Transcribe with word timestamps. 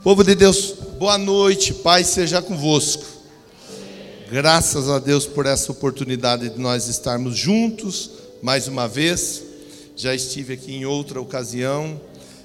Povo 0.00 0.22
de 0.22 0.36
Deus, 0.36 0.74
boa 0.96 1.18
noite, 1.18 1.74
Pai 1.74 2.04
seja 2.04 2.40
convosco. 2.40 3.04
Graças 4.30 4.88
a 4.88 5.00
Deus 5.00 5.26
por 5.26 5.44
essa 5.44 5.72
oportunidade 5.72 6.50
de 6.50 6.58
nós 6.60 6.86
estarmos 6.86 7.36
juntos 7.36 8.08
mais 8.40 8.68
uma 8.68 8.86
vez. 8.86 9.42
Já 9.96 10.14
estive 10.14 10.54
aqui 10.54 10.72
em 10.72 10.86
outra 10.86 11.20
ocasião. 11.20 12.00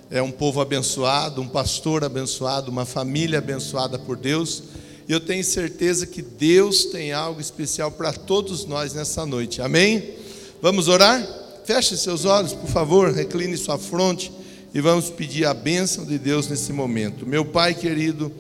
É 0.10 0.20
um 0.20 0.32
povo 0.32 0.62
abençoado, 0.62 1.42
um 1.42 1.48
pastor 1.48 2.04
abençoado, 2.04 2.72
uma 2.72 2.86
família 2.86 3.38
abençoada 3.38 4.00
por 4.00 4.18
Deus. 4.18 4.64
E 5.08 5.12
eu 5.12 5.20
tenho 5.20 5.44
certeza 5.44 6.08
que 6.08 6.24
Deus 6.24 6.86
tem 6.86 7.14
algo 7.14 7.40
especial 7.40 7.92
para 7.92 8.12
todos 8.12 8.66
nós 8.66 8.96
nessa 8.96 9.28
noite. 9.28 9.62
Amém? 9.62 10.16
Vamos 10.60 10.88
orar? 10.88 11.24
Feche 11.66 11.96
seus 11.98 12.26
olhos, 12.26 12.52
por 12.52 12.70
favor, 12.70 13.14
recline 13.14 13.56
sua 13.56 13.78
fronte 13.78 14.32
e 14.74 14.82
vamos 14.82 15.12
pedir 15.12 15.46
a 15.46 15.54
bênção 15.54 16.04
de 16.04 16.18
Deus 16.18 16.48
nesse 16.48 16.74
momento. 16.74 17.28
Meu 17.28 17.46
Pai 17.46 17.76
querido, 17.76 18.32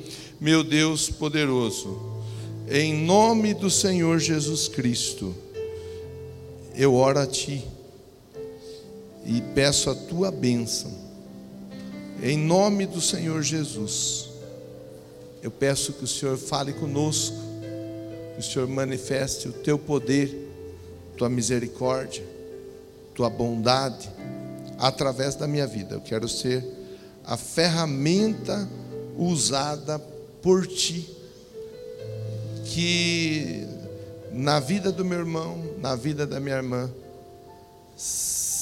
meu 0.41 0.63
Deus 0.63 1.09
poderoso, 1.09 2.01
em 2.67 3.05
nome 3.05 3.53
do 3.53 3.69
Senhor 3.69 4.17
Jesus 4.19 4.67
Cristo, 4.67 5.35
eu 6.75 6.95
oro 6.95 7.19
a 7.19 7.27
Ti 7.27 7.63
e 9.25 9.41
peço 9.53 9.91
a 9.91 9.95
Tua 9.95 10.31
bênção. 10.31 10.91
Em 12.21 12.37
nome 12.37 12.87
do 12.87 12.99
Senhor 12.99 13.43
Jesus, 13.43 14.29
eu 15.43 15.51
peço 15.51 15.93
que 15.93 16.03
o 16.03 16.07
Senhor 16.07 16.37
fale 16.37 16.73
conosco, 16.73 17.35
que 18.33 18.39
o 18.39 18.43
Senhor 18.43 18.67
manifeste 18.67 19.49
o 19.49 19.53
Teu 19.53 19.77
poder, 19.77 20.49
Tua 21.15 21.29
misericórdia, 21.29 22.23
Tua 23.13 23.29
bondade 23.29 24.09
através 24.77 25.35
da 25.35 25.47
minha 25.47 25.67
vida. 25.67 25.95
Eu 25.95 26.01
quero 26.01 26.27
ser 26.27 26.63
a 27.25 27.37
ferramenta 27.37 28.67
usada 29.17 29.99
por 30.41 30.67
ti. 30.67 31.09
Que 32.65 33.67
na 34.31 34.59
vida 34.59 34.91
do 34.91 35.05
meu 35.05 35.19
irmão, 35.19 35.63
na 35.79 35.95
vida 35.95 36.25
da 36.25 36.39
minha 36.39 36.55
irmã, 36.55 36.89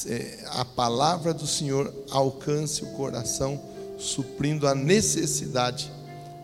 é, 0.08 0.40
a 0.48 0.66
palavra 0.66 1.34
do 1.34 1.48
Senhor 1.48 1.94
alcance 2.10 2.84
o 2.84 2.88
coração, 2.88 3.62
suprindo 3.98 4.68
a 4.68 4.76
necessidade, 4.76 5.92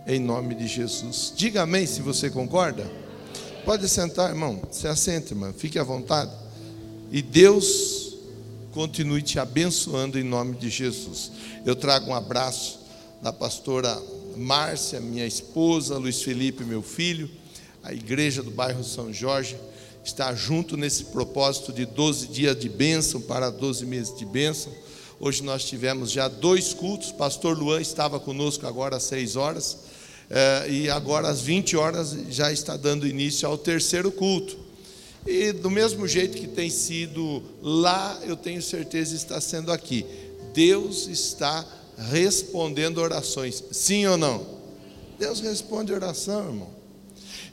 em 0.05 0.19
nome 0.19 0.55
de 0.55 0.67
Jesus. 0.67 1.33
Diga 1.35 1.63
amém 1.63 1.85
se 1.85 2.01
você 2.01 2.29
concorda. 2.29 2.89
Pode 3.65 3.89
sentar, 3.89 4.29
irmão. 4.29 4.61
Se 4.71 4.87
assente, 4.87 5.33
irmão. 5.33 5.51
Fique 5.51 5.77
à 5.77 5.83
vontade. 5.83 6.31
E 7.11 7.21
Deus 7.21 8.06
continue 8.77 9.23
te 9.23 9.39
abençoando 9.39 10.19
em 10.19 10.23
nome 10.23 10.55
de 10.55 10.69
Jesus. 10.69 11.31
Eu 11.65 11.75
trago 11.75 12.11
um 12.11 12.13
abraço 12.13 12.79
da 13.23 13.33
pastora 13.33 13.99
Márcia, 14.35 15.01
minha 15.01 15.25
esposa, 15.25 15.97
Luiz 15.97 16.21
Felipe, 16.21 16.63
meu 16.63 16.83
filho, 16.83 17.27
a 17.81 17.91
igreja 17.91 18.43
do 18.43 18.51
bairro 18.51 18.83
São 18.83 19.11
Jorge 19.11 19.57
está 20.05 20.31
junto 20.35 20.77
nesse 20.77 21.05
propósito 21.05 21.73
de 21.73 21.87
12 21.87 22.27
dias 22.27 22.55
de 22.55 22.69
bênção 22.69 23.19
para 23.19 23.49
12 23.49 23.83
meses 23.83 24.15
de 24.15 24.27
bênção. 24.27 24.71
Hoje 25.19 25.41
nós 25.41 25.65
tivemos 25.65 26.11
já 26.11 26.27
dois 26.27 26.71
cultos, 26.71 27.11
pastor 27.11 27.57
Luan 27.57 27.81
estava 27.81 28.19
conosco 28.19 28.67
agora 28.67 28.97
às 28.97 29.03
6 29.05 29.35
horas, 29.35 29.75
eh, 30.29 30.67
e 30.69 30.89
agora 30.91 31.29
às 31.29 31.41
20 31.41 31.75
horas 31.75 32.15
já 32.29 32.51
está 32.51 32.77
dando 32.77 33.07
início 33.07 33.47
ao 33.47 33.57
terceiro 33.57 34.11
culto. 34.11 34.66
E 35.27 35.51
do 35.51 35.69
mesmo 35.69 36.07
jeito 36.07 36.37
que 36.37 36.47
tem 36.47 36.69
sido 36.69 37.43
lá, 37.61 38.17
eu 38.23 38.37
tenho 38.37 38.61
certeza 38.61 39.13
está 39.13 39.41
sendo 39.41 39.73
aqui. 39.73 40.05
Deus 40.53 41.05
está 41.07 41.67
respondendo 42.09 42.99
orações. 42.99 43.61
Sim 43.71 44.05
ou 44.05 44.15
não? 44.15 44.47
Deus 45.19 45.41
responde 45.41 45.91
oração, 45.91 46.45
irmão. 46.45 46.69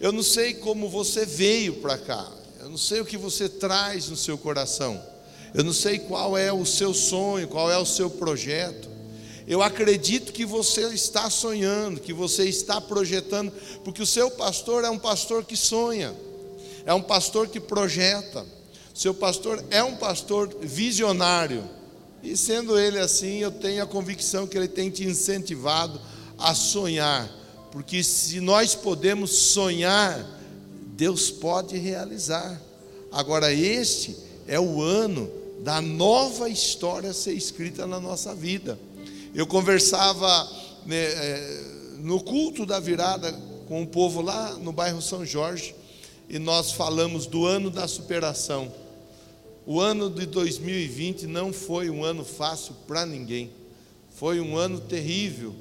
Eu 0.01 0.13
não 0.13 0.23
sei 0.23 0.55
como 0.55 0.89
você 0.89 1.27
veio 1.27 1.75
para 1.81 1.99
cá. 1.99 2.31
Eu 2.61 2.71
não 2.71 2.77
sei 2.79 3.01
o 3.01 3.05
que 3.05 3.17
você 3.17 3.49
traz 3.49 4.09
no 4.09 4.17
seu 4.17 4.39
coração. 4.39 5.03
Eu 5.53 5.65
não 5.65 5.73
sei 5.73 5.99
qual 5.99 6.39
é 6.39 6.53
o 6.53 6.65
seu 6.65 6.95
sonho, 6.95 7.49
qual 7.49 7.69
é 7.69 7.77
o 7.77 7.85
seu 7.85 8.09
projeto. 8.09 8.89
Eu 9.49 9.63
acredito 9.63 10.33
que 10.33 10.47
você 10.47 10.83
está 10.95 11.29
sonhando, 11.29 12.01
que 12.01 12.13
você 12.13 12.45
está 12.45 12.81
projetando, 12.81 13.53
porque 13.83 14.01
o 14.01 14.07
seu 14.07 14.31
pastor 14.31 14.85
é 14.85 14.91
um 14.91 14.99
pastor 14.99 15.45
que 15.45 15.57
sonha 15.57 16.15
é 16.87 16.93
um 16.93 17.03
pastor 17.03 17.49
que 17.49 17.61
projeta. 17.61 18.45
Seu 18.93 19.15
pastor 19.15 19.63
é 19.71 19.83
um 19.83 19.97
pastor 19.97 20.55
visionário. 20.61 21.65
E 22.23 22.37
sendo 22.37 22.79
ele 22.79 22.99
assim, 22.99 23.39
eu 23.39 23.51
tenho 23.51 23.83
a 23.83 23.87
convicção 23.87 24.47
que 24.47 24.57
ele 24.57 24.69
tem 24.69 24.91
te 24.91 25.05
incentivado 25.05 26.01
a 26.39 26.55
sonhar. 26.55 27.29
Porque 27.73 28.03
se 28.03 28.41
nós 28.41 28.75
podemos 28.75 29.31
sonhar, 29.31 30.25
Deus 30.97 31.31
pode 31.31 31.77
realizar. 31.77 32.61
Agora, 33.11 33.53
este 33.53 34.17
é 34.47 34.61
o 34.61 34.81
ano 34.81 35.31
da 35.61 35.81
nova 35.81 36.49
história 36.49 37.13
ser 37.13 37.33
escrita 37.33 37.87
na 37.87 37.99
nossa 37.99 38.35
vida. 38.35 38.79
Eu 39.35 39.47
conversava 39.47 40.49
né, 40.87 40.97
é, 40.97 41.65
no 41.99 42.21
culto 42.23 42.65
da 42.65 42.79
virada 42.79 43.33
com 43.67 43.83
o 43.83 43.87
povo 43.87 44.21
lá 44.21 44.53
no 44.55 44.73
bairro 44.73 45.03
São 45.03 45.25
Jorge 45.25 45.75
e 46.29 46.39
nós 46.39 46.73
falamos 46.73 47.27
do 47.27 47.47
ano 47.47 47.71
da 47.71 47.87
superação. 47.87 48.73
O 49.67 49.81
ano 49.81 50.11
de 50.11 50.27
2020 50.27 51.27
não 51.27 51.53
foi 51.53 51.89
um 51.89 52.05
ano 52.05 52.25
fácil 52.25 52.75
para 52.87 53.07
ninguém. 53.07 53.51
Foi 54.15 54.41
um 54.41 54.57
ano 54.57 54.81
terrível, 54.81 55.55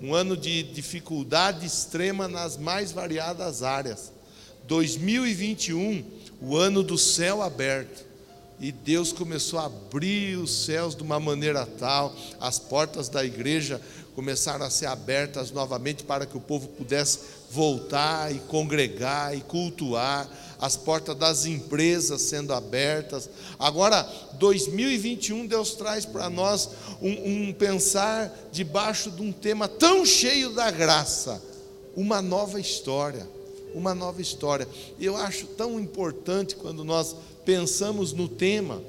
um 0.00 0.14
ano 0.14 0.36
de 0.36 0.62
dificuldade 0.62 1.66
extrema 1.66 2.28
nas 2.28 2.56
mais 2.56 2.92
variadas 2.92 3.62
áreas. 3.62 4.12
2021, 4.66 6.04
o 6.40 6.56
ano 6.56 6.82
do 6.82 6.96
céu 6.96 7.42
aberto. 7.42 8.08
E 8.60 8.70
Deus 8.70 9.10
começou 9.10 9.58
a 9.58 9.66
abrir 9.66 10.36
os 10.36 10.64
céus 10.64 10.94
de 10.94 11.02
uma 11.02 11.18
maneira 11.18 11.64
tal, 11.64 12.14
as 12.38 12.58
portas 12.58 13.08
da 13.08 13.24
igreja 13.24 13.80
começaram 14.20 14.66
a 14.66 14.68
ser 14.68 14.84
abertas 14.84 15.50
novamente 15.50 16.04
para 16.04 16.26
que 16.26 16.36
o 16.36 16.40
povo 16.40 16.68
pudesse 16.68 17.20
voltar 17.50 18.30
e 18.30 18.38
congregar 18.38 19.34
e 19.34 19.40
cultuar, 19.40 20.28
as 20.60 20.76
portas 20.76 21.16
das 21.16 21.46
empresas 21.46 22.20
sendo 22.20 22.52
abertas. 22.52 23.30
Agora, 23.58 24.02
2021, 24.34 25.46
Deus 25.46 25.72
traz 25.72 26.04
para 26.04 26.28
nós 26.28 26.68
um, 27.00 27.48
um, 27.48 27.52
pensar 27.54 28.30
debaixo 28.52 29.10
de 29.10 29.22
um 29.22 29.32
tema 29.32 29.66
tão 29.66 30.04
cheio 30.04 30.50
da 30.50 30.70
graça, 30.70 31.42
uma 31.96 32.20
nova 32.20 32.60
história. 32.60 33.26
Uma 33.74 33.94
nova 33.94 34.20
história. 34.20 34.68
Eu 35.00 35.16
acho 35.16 35.46
tão 35.46 35.80
importante 35.80 36.56
quando 36.56 36.84
nós 36.84 37.16
pensamos 37.44 38.12
no 38.12 38.28
tema 38.28 38.82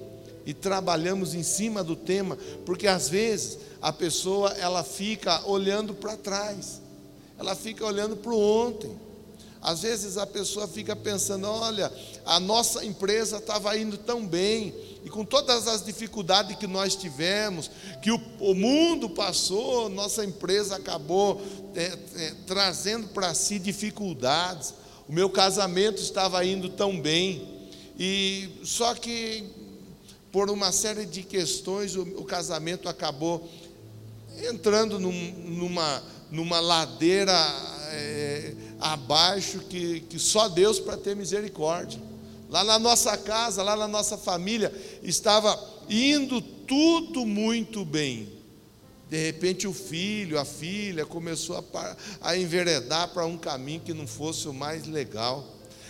e 0.46 0.54
trabalhamos 0.54 1.34
em 1.34 1.44
cima 1.44 1.84
do 1.84 1.96
tema, 1.96 2.38
porque 2.66 2.88
às 2.88 3.10
vezes 3.10 3.60
a 3.82 3.92
pessoa 3.92 4.50
ela 4.52 4.84
fica 4.84 5.48
olhando 5.48 5.94
para 5.94 6.18
trás, 6.18 6.82
ela 7.38 7.56
fica 7.56 7.86
olhando 7.86 8.16
para 8.16 8.32
o 8.32 8.40
ontem. 8.40 8.96
Às 9.62 9.84
vezes 9.84 10.18
a 10.18 10.26
pessoa 10.26 10.68
fica 10.68 10.96
pensando: 10.96 11.48
olha, 11.48 11.92
a 12.26 12.40
nossa 12.40 12.84
empresa 12.84 13.38
estava 13.38 13.78
indo 13.78 13.96
tão 13.98 14.26
bem, 14.26 14.74
e 15.06 15.10
com 15.10 15.24
todas 15.24 15.68
as 15.68 15.86
dificuldades 15.86 16.58
que 16.58 16.66
nós 16.66 16.96
tivemos, 16.96 17.70
que 18.02 18.12
o, 18.12 18.20
o 18.40 18.56
mundo 18.56 19.10
passou, 19.10 19.88
nossa 19.88 20.26
empresa 20.26 20.76
acabou 20.76 21.40
é, 21.76 21.98
é, 22.16 22.34
trazendo 22.48 23.08
para 23.10 23.34
si 23.36 23.60
dificuldades. 23.60 24.74
O 25.08 25.14
meu 25.14 25.30
casamento 25.30 26.02
estava 26.02 26.44
indo 26.44 26.70
tão 26.70 27.00
bem, 27.00 27.70
e 28.00 28.50
só 28.64 28.96
que 28.96 29.61
por 30.32 30.50
uma 30.50 30.72
série 30.72 31.06
de 31.06 31.24
questões 31.24 31.96
o, 31.96 32.04
o 32.04 32.24
casamento 32.24 32.88
acabou 32.88 33.50
entrando 34.50 35.00
num, 35.00 35.34
numa, 35.46 36.04
numa 36.32 36.60
ladeira 36.60 37.34
é, 37.92 38.54
abaixo 38.80 39.60
que, 39.70 40.02
que 40.02 40.18
só 40.18 40.48
Deus 40.48 40.80
para 40.80 40.98
ter 40.98 41.16
misericórdia. 41.16 42.02
Lá 42.50 42.64
na 42.64 42.80
nossa 42.80 43.16
casa, 43.18 43.64
lá 43.64 43.76
na 43.76 43.88
nossa 43.88 44.18
família, 44.18 44.74
estava 45.04 45.58
indo 45.90 46.42
tudo 46.42 47.26
muito 47.26 47.86
bem. 47.86 48.30
De 49.10 49.26
repente, 49.26 49.68
o 49.68 49.74
filho, 49.74 50.40
a 50.40 50.46
filha, 50.46 51.06
começou 51.06 51.58
a, 51.58 51.98
a 52.22 52.38
enveredar 52.38 53.10
para 53.10 53.26
um 53.26 53.38
caminho 53.38 53.82
que 53.82 53.94
não 53.94 54.08
fosse 54.08 54.48
o 54.48 54.54
mais 54.54 54.86
legal. 54.88 55.46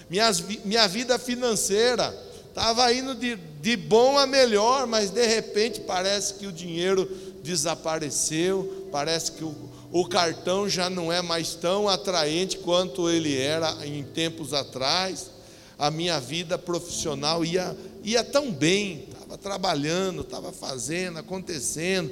Minha, 0.10 0.30
minha 0.66 0.88
vida 0.88 1.18
financeira 1.20 2.12
estava 2.52 2.94
indo 2.94 3.16
de, 3.16 3.36
de 3.36 3.78
bom 3.78 4.18
a 4.18 4.28
melhor, 4.28 4.86
mas 4.86 5.10
de 5.10 5.26
repente 5.26 5.80
parece 5.80 6.34
que 6.34 6.46
o 6.46 6.52
dinheiro 6.52 7.10
desapareceu, 7.42 8.90
parece 8.92 9.32
que 9.32 9.44
o, 9.44 9.56
o 9.92 10.06
cartão 10.06 10.68
já 10.68 10.90
não 10.90 11.12
é 11.12 11.22
mais 11.22 11.56
tão 11.56 11.88
atraente 11.88 12.58
quanto 12.58 13.10
ele 13.10 13.38
era 13.38 13.76
em 13.86 14.04
tempos 14.04 14.54
atrás. 14.54 15.32
A 15.80 15.90
minha 15.90 16.20
vida 16.20 16.58
profissional 16.58 17.44
ia, 17.44 17.76
ia 18.04 18.24
tão 18.24 18.52
bem, 18.52 19.08
estava 19.10 19.38
trabalhando, 19.38 20.22
estava 20.22 20.52
fazendo, 20.52 21.20
acontecendo. 21.20 22.12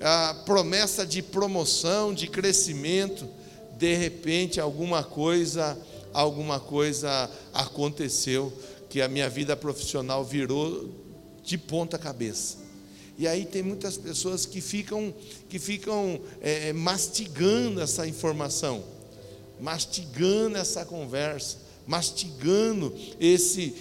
a 0.00 0.34
promessa 0.44 1.06
de 1.06 1.22
promoção, 1.22 2.12
de 2.12 2.26
crescimento, 2.26 3.26
de 3.78 3.94
repente 3.94 4.60
alguma 4.60 5.02
coisa, 5.02 5.76
alguma 6.12 6.60
coisa 6.60 7.30
aconteceu 7.52 8.52
que 8.90 9.00
a 9.00 9.08
minha 9.08 9.30
vida 9.30 9.56
profissional 9.56 10.24
virou 10.24 10.90
de 11.42 11.56
ponta 11.56 11.96
cabeça. 11.96 12.58
E 13.16 13.28
aí 13.28 13.44
tem 13.44 13.62
muitas 13.62 13.96
pessoas 13.96 14.44
que 14.44 14.60
ficam, 14.60 15.14
que 15.48 15.58
ficam 15.58 16.20
é, 16.40 16.72
mastigando 16.72 17.80
essa 17.80 18.06
informação, 18.06 18.82
mastigando 19.60 20.58
essa 20.58 20.84
conversa, 20.84 21.58
mastigando 21.86 22.94
esse, 23.20 23.74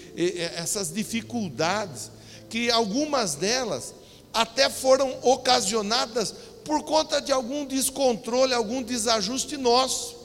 essas 0.56 0.94
dificuldades, 0.94 2.12
que 2.50 2.70
algumas 2.70 3.36
delas 3.36 3.96
até 4.34 4.70
foram 4.70 5.18
ocasionadas 5.22 6.34
por 6.64 6.84
conta 6.84 7.20
de 7.20 7.32
algum 7.32 7.66
descontrole, 7.66 8.54
algum 8.54 8.84
desajuste 8.84 9.58
nosso, 9.58 10.19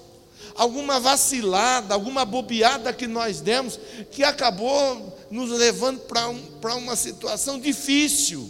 alguma 0.54 1.00
vacilada, 1.00 1.94
alguma 1.94 2.24
bobeada 2.24 2.92
que 2.92 3.06
nós 3.06 3.40
demos, 3.40 3.78
que 4.10 4.22
acabou 4.22 5.18
nos 5.30 5.50
levando 5.50 6.00
para 6.00 6.28
um, 6.28 6.78
uma 6.78 6.96
situação 6.96 7.58
difícil. 7.58 8.48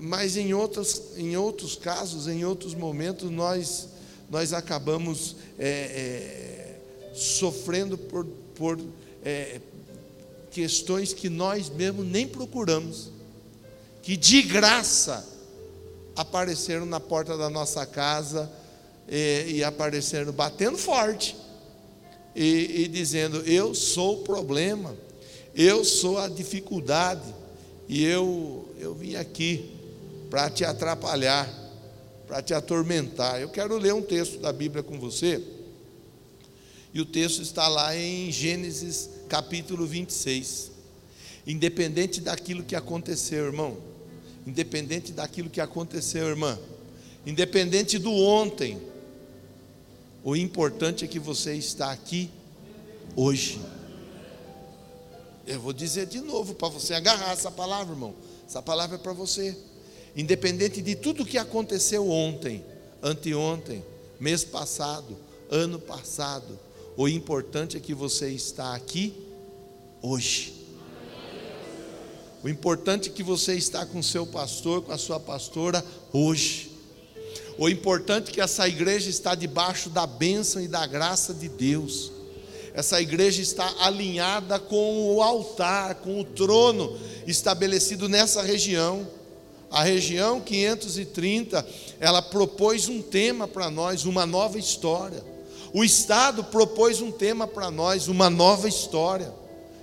Mas 0.00 0.36
em 0.36 0.54
outros, 0.54 1.02
em 1.16 1.36
outros 1.36 1.74
casos, 1.74 2.28
em 2.28 2.44
outros 2.44 2.74
momentos, 2.74 3.30
nós, 3.30 3.88
nós 4.30 4.52
acabamos 4.52 5.36
é, 5.58 5.68
é, 5.68 7.14
sofrendo 7.14 7.98
por, 7.98 8.24
por 8.54 8.78
é, 9.24 9.60
questões 10.50 11.12
que 11.12 11.28
nós 11.28 11.68
mesmos 11.68 12.06
nem 12.06 12.26
procuramos 12.26 13.18
que 14.08 14.16
de 14.16 14.40
graça 14.40 15.22
apareceram 16.16 16.86
na 16.86 16.98
porta 16.98 17.36
da 17.36 17.50
nossa 17.50 17.84
casa 17.84 18.50
e, 19.08 19.56
e 19.56 19.64
apareceram 19.64 20.32
batendo 20.32 20.76
forte 20.76 21.34
e, 22.36 22.82
e 22.82 22.88
dizendo: 22.88 23.40
Eu 23.46 23.74
sou 23.74 24.20
o 24.20 24.22
problema, 24.22 24.94
eu 25.54 25.84
sou 25.84 26.18
a 26.18 26.28
dificuldade, 26.28 27.34
e 27.88 28.04
eu, 28.04 28.68
eu 28.78 28.94
vim 28.94 29.16
aqui 29.16 29.74
para 30.30 30.50
te 30.50 30.64
atrapalhar, 30.64 31.48
para 32.26 32.42
te 32.42 32.52
atormentar. 32.52 33.40
Eu 33.40 33.48
quero 33.48 33.76
ler 33.78 33.94
um 33.94 34.02
texto 34.02 34.38
da 34.38 34.52
Bíblia 34.52 34.82
com 34.82 34.98
você, 34.98 35.42
e 36.92 37.00
o 37.00 37.06
texto 37.06 37.42
está 37.42 37.66
lá 37.66 37.96
em 37.96 38.30
Gênesis 38.30 39.08
capítulo 39.28 39.86
26. 39.86 40.72
Independente 41.46 42.20
daquilo 42.20 42.62
que 42.62 42.76
aconteceu, 42.76 43.46
irmão, 43.46 43.78
independente 44.46 45.12
daquilo 45.12 45.48
que 45.48 45.62
aconteceu, 45.62 46.28
irmã, 46.28 46.58
independente 47.26 47.98
do 47.98 48.12
ontem, 48.12 48.78
o 50.24 50.36
importante 50.36 51.04
é 51.04 51.08
que 51.08 51.18
você 51.18 51.54
está 51.54 51.90
aqui 51.90 52.30
hoje. 53.14 53.60
Eu 55.46 55.60
vou 55.60 55.72
dizer 55.72 56.06
de 56.06 56.20
novo 56.20 56.54
para 56.54 56.68
você 56.68 56.94
agarrar 56.94 57.32
essa 57.32 57.50
palavra, 57.50 57.94
irmão. 57.94 58.14
Essa 58.46 58.60
palavra 58.60 58.96
é 58.96 58.98
para 58.98 59.12
você. 59.12 59.56
Independente 60.14 60.82
de 60.82 60.94
tudo 60.94 61.24
que 61.24 61.38
aconteceu 61.38 62.08
ontem, 62.10 62.64
anteontem, 63.02 63.84
mês 64.18 64.44
passado, 64.44 65.16
ano 65.50 65.78
passado, 65.78 66.58
o 66.96 67.08
importante 67.08 67.76
é 67.76 67.80
que 67.80 67.94
você 67.94 68.28
está 68.30 68.74
aqui 68.74 69.14
hoje. 70.02 70.54
O 72.42 72.48
importante 72.48 73.08
é 73.08 73.12
que 73.12 73.22
você 73.22 73.54
está 73.54 73.84
com 73.84 74.02
seu 74.02 74.26
pastor, 74.26 74.82
com 74.82 74.92
a 74.92 74.98
sua 74.98 75.18
pastora 75.18 75.84
hoje. 76.12 76.70
O 77.58 77.68
importante 77.68 78.30
é 78.30 78.34
que 78.34 78.40
essa 78.40 78.68
igreja 78.68 79.10
está 79.10 79.34
debaixo 79.34 79.90
da 79.90 80.06
bênção 80.06 80.62
e 80.62 80.68
da 80.68 80.86
graça 80.86 81.34
de 81.34 81.48
Deus. 81.48 82.12
Essa 82.72 83.02
igreja 83.02 83.42
está 83.42 83.68
alinhada 83.80 84.60
com 84.60 85.12
o 85.12 85.20
altar, 85.20 85.96
com 85.96 86.20
o 86.20 86.24
trono 86.24 86.96
estabelecido 87.26 88.08
nessa 88.08 88.42
região. 88.42 89.08
A 89.68 89.82
região 89.82 90.40
530, 90.40 91.66
ela 91.98 92.22
propôs 92.22 92.88
um 92.88 93.02
tema 93.02 93.48
para 93.48 93.68
nós, 93.68 94.04
uma 94.04 94.24
nova 94.24 94.56
história. 94.56 95.22
O 95.74 95.82
Estado 95.82 96.44
propôs 96.44 97.00
um 97.00 97.10
tema 97.10 97.48
para 97.48 97.72
nós, 97.72 98.06
uma 98.06 98.30
nova 98.30 98.68
história. 98.68 99.34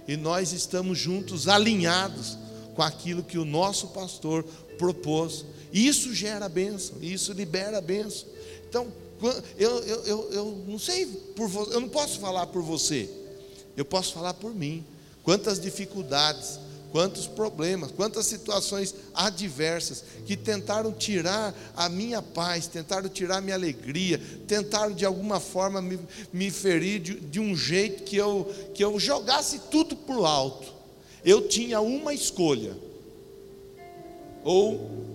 E 0.08 0.16
nós 0.16 0.54
estamos 0.54 0.98
juntos, 0.98 1.50
alinhados 1.50 2.45
com 2.76 2.84
aquilo 2.84 3.24
que 3.24 3.38
o 3.38 3.46
nosso 3.46 3.88
pastor 3.88 4.44
propôs. 4.78 5.46
Isso 5.74 6.14
gera 6.14 6.48
bênção, 6.48 6.98
isso 7.02 7.34
libera 7.34 7.82
bênção. 7.82 8.28
Então, 8.70 8.88
eu, 9.58 9.72
eu, 9.84 10.04
eu, 10.04 10.32
eu 10.32 10.64
não 10.68 10.78
sei 10.78 11.06
por 11.06 11.50
eu 11.72 11.80
não 11.80 11.90
posso 11.90 12.20
falar 12.20 12.48
por 12.48 12.62
você, 12.62 13.10
eu 13.76 13.86
posso 13.86 14.14
falar 14.14 14.34
por 14.34 14.54
mim. 14.54 14.86
Quantas 15.24 15.60
dificuldades, 15.60 16.60
quantos 16.92 17.26
problemas, 17.26 17.92
quantas 17.92 18.28
situações 18.28 18.94
adversas 19.14 20.04
que 20.26 20.38
tentaram 20.38 20.92
tirar 20.92 21.56
a 21.76 21.90
minha 21.90 22.22
paz, 22.22 22.68
tentaram 22.68 23.10
tirar 23.10 23.38
a 23.38 23.42
minha 23.42 23.56
alegria, 23.56 24.22
tentaram 24.48 24.94
de 24.94 25.04
alguma 25.04 25.40
forma 25.40 25.82
me, 25.82 26.00
me 26.32 26.52
ferir 26.52 27.00
de, 27.00 27.20
de 27.20 27.40
um 27.40 27.56
jeito 27.56 28.04
que 28.04 28.18
eu, 28.18 28.54
que 28.76 28.84
eu 28.84 29.00
jogasse 29.00 29.60
tudo 29.72 29.96
para 29.96 30.16
o 30.16 30.26
alto 30.26 30.75
eu 31.26 31.48
tinha 31.48 31.82
uma 31.82 32.14
escolha: 32.14 32.78
ou 34.44 35.08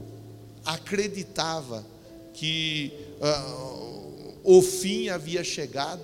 acreditava 0.65 1.87
que 2.35 2.93
uh, 3.21 4.35
o 4.43 4.61
fim 4.61 5.09
havia 5.09 5.45
chegado, 5.45 6.03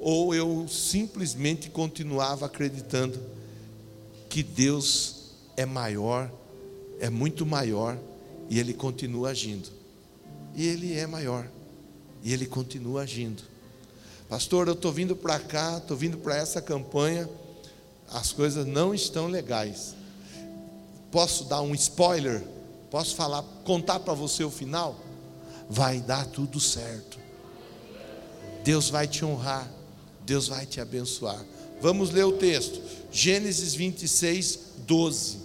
ou 0.00 0.34
eu 0.34 0.66
simplesmente 0.68 1.70
continuava 1.70 2.46
acreditando 2.46 3.18
que 4.28 4.42
Deus 4.42 5.30
é 5.56 5.64
maior, 5.64 6.30
é 6.98 7.08
muito 7.08 7.46
maior, 7.46 7.96
e 8.50 8.58
Ele 8.58 8.74
continua 8.74 9.30
agindo. 9.30 9.68
E 10.56 10.66
Ele 10.66 10.94
é 10.94 11.06
maior, 11.06 11.48
e 12.24 12.32
Ele 12.32 12.46
continua 12.46 13.02
agindo. 13.02 13.44
Pastor, 14.28 14.66
eu 14.66 14.74
estou 14.74 14.90
vindo 14.90 15.14
para 15.14 15.38
cá, 15.38 15.78
estou 15.78 15.96
vindo 15.96 16.18
para 16.18 16.36
essa 16.36 16.60
campanha 16.60 17.28
as 18.10 18.32
coisas 18.32 18.66
não 18.66 18.94
estão 18.94 19.26
legais. 19.26 19.94
Posso 21.10 21.44
dar 21.44 21.62
um 21.62 21.74
spoiler? 21.74 22.42
Posso 22.90 23.14
falar, 23.14 23.42
contar 23.64 24.00
para 24.00 24.14
você 24.14 24.44
o 24.44 24.50
final? 24.50 24.96
Vai 25.68 26.00
dar 26.00 26.26
tudo 26.26 26.58
certo. 26.58 27.18
Deus 28.64 28.88
vai 28.88 29.06
te 29.06 29.24
honrar. 29.24 29.70
Deus 30.24 30.48
vai 30.48 30.66
te 30.66 30.80
abençoar. 30.80 31.42
Vamos 31.80 32.10
ler 32.10 32.24
o 32.24 32.32
texto. 32.32 32.80
Gênesis 33.10 33.74
26, 33.74 34.58
12. 34.86 35.38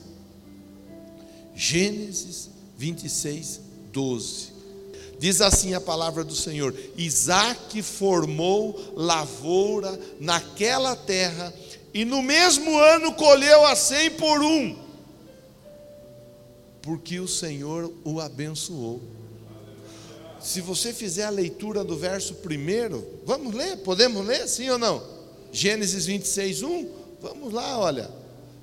Gênesis 1.55 2.49
26, 2.77 3.61
12. 3.91 4.53
Diz 5.19 5.39
assim 5.39 5.73
a 5.73 5.79
palavra 5.79 6.23
do 6.23 6.35
Senhor: 6.35 6.75
Isaac 6.97 7.81
formou 7.81 8.93
lavoura 8.95 9.97
naquela 10.19 10.95
terra 10.95 11.53
e 11.93 12.03
no 12.03 12.21
mesmo 12.21 12.77
ano 12.77 13.13
colheu 13.13 13.65
a 13.65 13.75
cem 13.75 14.09
por 14.11 14.41
um, 14.41 14.75
porque 16.81 17.19
o 17.19 17.27
Senhor 17.27 17.93
o 18.03 18.19
abençoou. 18.19 19.01
Se 20.41 20.59
você 20.59 20.91
fizer 20.91 21.23
a 21.23 21.29
leitura 21.29 21.83
do 21.83 21.95
verso 21.95 22.35
primeiro, 22.35 23.07
vamos 23.25 23.53
ler? 23.53 23.77
Podemos 23.77 24.25
ler, 24.25 24.45
sim 24.47 24.69
ou 24.69 24.77
não? 24.77 25.01
Gênesis 25.53 26.05
26, 26.05 26.63
1. 26.63 26.89
Vamos 27.21 27.53
lá, 27.53 27.79
olha. 27.79 28.11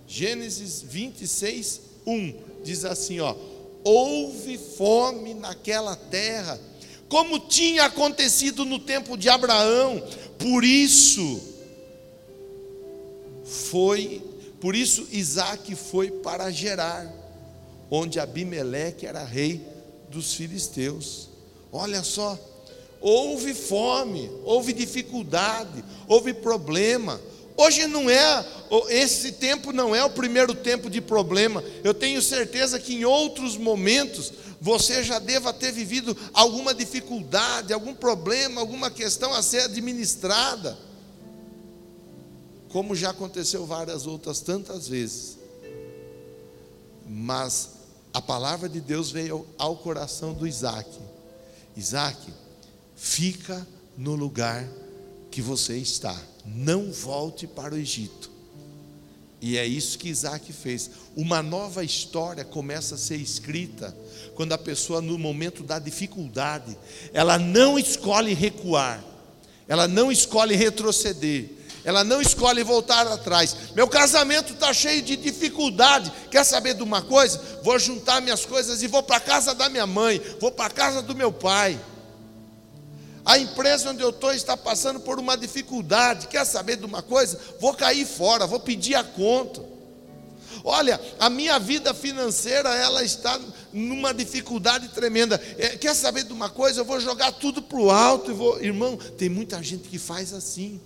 Gênesis 0.06 0.82
26, 0.82 1.80
1. 2.06 2.34
Diz 2.62 2.84
assim: 2.84 3.20
ó, 3.20 3.34
houve 3.82 4.58
fome 4.58 5.32
naquela 5.32 5.96
terra, 5.96 6.60
como 7.08 7.38
tinha 7.38 7.86
acontecido 7.86 8.66
no 8.66 8.78
tempo 8.78 9.16
de 9.16 9.30
Abraão, 9.30 10.02
por 10.38 10.62
isso 10.62 11.49
foi, 13.50 14.22
por 14.60 14.76
isso 14.76 15.08
Isaac 15.10 15.74
foi 15.74 16.10
para 16.10 16.50
Gerar, 16.52 17.12
onde 17.90 18.20
Abimeleque 18.20 19.06
era 19.06 19.24
rei 19.24 19.60
dos 20.08 20.34
filisteus. 20.34 21.28
Olha 21.72 22.04
só, 22.04 22.38
houve 23.00 23.52
fome, 23.52 24.30
houve 24.44 24.72
dificuldade, 24.72 25.84
houve 26.06 26.32
problema. 26.32 27.20
Hoje 27.56 27.86
não 27.88 28.08
é, 28.08 28.46
esse 28.88 29.32
tempo 29.32 29.72
não 29.72 29.94
é 29.94 30.04
o 30.04 30.10
primeiro 30.10 30.54
tempo 30.54 30.88
de 30.88 31.00
problema. 31.00 31.62
Eu 31.82 31.92
tenho 31.92 32.22
certeza 32.22 32.78
que 32.78 32.94
em 32.94 33.04
outros 33.04 33.56
momentos 33.56 34.32
você 34.60 35.02
já 35.02 35.18
deva 35.18 35.52
ter 35.52 35.72
vivido 35.72 36.16
alguma 36.32 36.72
dificuldade, 36.72 37.72
algum 37.72 37.94
problema, 37.94 38.60
alguma 38.60 38.90
questão 38.90 39.34
a 39.34 39.42
ser 39.42 39.62
administrada 39.62 40.78
como 42.70 42.94
já 42.94 43.10
aconteceu 43.10 43.66
várias 43.66 44.06
outras 44.06 44.40
tantas 44.40 44.88
vezes. 44.88 45.38
Mas 47.06 47.70
a 48.12 48.22
palavra 48.22 48.68
de 48.68 48.80
Deus 48.80 49.10
veio 49.10 49.46
ao 49.58 49.76
coração 49.76 50.32
do 50.32 50.46
Isaac: 50.46 50.88
Isaac, 51.76 52.32
fica 52.96 53.66
no 53.96 54.14
lugar 54.14 54.68
que 55.30 55.42
você 55.42 55.76
está, 55.76 56.16
não 56.44 56.90
volte 56.92 57.46
para 57.46 57.74
o 57.74 57.78
Egito. 57.78 58.30
E 59.42 59.56
é 59.56 59.66
isso 59.66 59.98
que 59.98 60.08
Isaac 60.08 60.52
fez. 60.52 60.90
Uma 61.16 61.42
nova 61.42 61.82
história 61.82 62.44
começa 62.44 62.94
a 62.94 62.98
ser 62.98 63.16
escrita 63.16 63.96
quando 64.34 64.52
a 64.52 64.58
pessoa, 64.58 65.00
no 65.00 65.18
momento 65.18 65.62
da 65.62 65.78
dificuldade, 65.78 66.76
ela 67.12 67.38
não 67.38 67.78
escolhe 67.78 68.34
recuar, 68.34 69.02
ela 69.66 69.88
não 69.88 70.12
escolhe 70.12 70.54
retroceder, 70.54 71.59
ela 71.84 72.04
não 72.04 72.20
escolhe 72.20 72.62
voltar 72.62 73.06
atrás. 73.06 73.56
Meu 73.74 73.88
casamento 73.88 74.52
está 74.52 74.72
cheio 74.72 75.02
de 75.02 75.16
dificuldade. 75.16 76.12
Quer 76.30 76.44
saber 76.44 76.74
de 76.74 76.82
uma 76.82 77.02
coisa? 77.02 77.40
Vou 77.62 77.78
juntar 77.78 78.20
minhas 78.20 78.44
coisas 78.44 78.82
e 78.82 78.86
vou 78.86 79.02
para 79.02 79.16
a 79.16 79.20
casa 79.20 79.54
da 79.54 79.68
minha 79.68 79.86
mãe, 79.86 80.20
vou 80.40 80.50
para 80.50 80.66
a 80.66 80.70
casa 80.70 81.02
do 81.02 81.14
meu 81.14 81.32
pai. 81.32 81.78
A 83.24 83.38
empresa 83.38 83.90
onde 83.90 84.02
eu 84.02 84.10
estou 84.10 84.32
está 84.32 84.56
passando 84.56 85.00
por 85.00 85.18
uma 85.18 85.36
dificuldade. 85.36 86.26
Quer 86.26 86.44
saber 86.44 86.76
de 86.76 86.84
uma 86.84 87.02
coisa? 87.02 87.38
Vou 87.60 87.74
cair 87.74 88.06
fora, 88.06 88.46
vou 88.46 88.60
pedir 88.60 88.94
a 88.94 89.04
conta. 89.04 89.62
Olha, 90.64 91.00
a 91.18 91.30
minha 91.30 91.58
vida 91.58 91.94
financeira 91.94 92.74
ela 92.74 93.02
está 93.02 93.38
numa 93.72 94.12
dificuldade 94.12 94.88
tremenda. 94.88 95.40
É, 95.56 95.70
quer 95.76 95.94
saber 95.94 96.24
de 96.24 96.32
uma 96.32 96.50
coisa? 96.50 96.80
Eu 96.80 96.84
vou 96.84 97.00
jogar 97.00 97.32
tudo 97.32 97.62
para 97.62 97.78
o 97.78 97.90
alto 97.90 98.30
e 98.30 98.34
vou. 98.34 98.60
Irmão, 98.62 98.96
tem 98.96 99.28
muita 99.28 99.62
gente 99.62 99.88
que 99.88 99.98
faz 99.98 100.32
assim. 100.32 100.80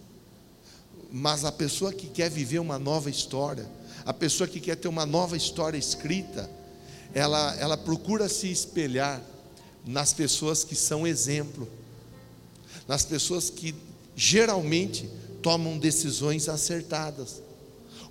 Mas 1.17 1.45
a 1.45 1.53
pessoa 1.53 1.93
que 1.93 2.09
quer 2.09 2.29
viver 2.29 2.59
uma 2.59 2.77
nova 2.77 3.09
história, 3.09 3.65
a 4.05 4.13
pessoa 4.13 4.49
que 4.49 4.59
quer 4.59 4.75
ter 4.75 4.89
uma 4.89 5.07
nova 5.07 5.37
história 5.37 5.79
escrita, 5.79 6.51
ela, 7.15 7.55
ela 7.61 7.77
procura 7.77 8.29
se 8.29 8.51
espelhar 8.51 9.23
nas 9.87 10.13
pessoas 10.13 10.65
que 10.65 10.75
são 10.75 11.07
exemplo, 11.07 11.69
nas 12.89 13.05
pessoas 13.05 13.49
que 13.49 13.73
geralmente 14.17 15.09
tomam 15.41 15.79
decisões 15.79 16.49
acertadas. 16.49 17.41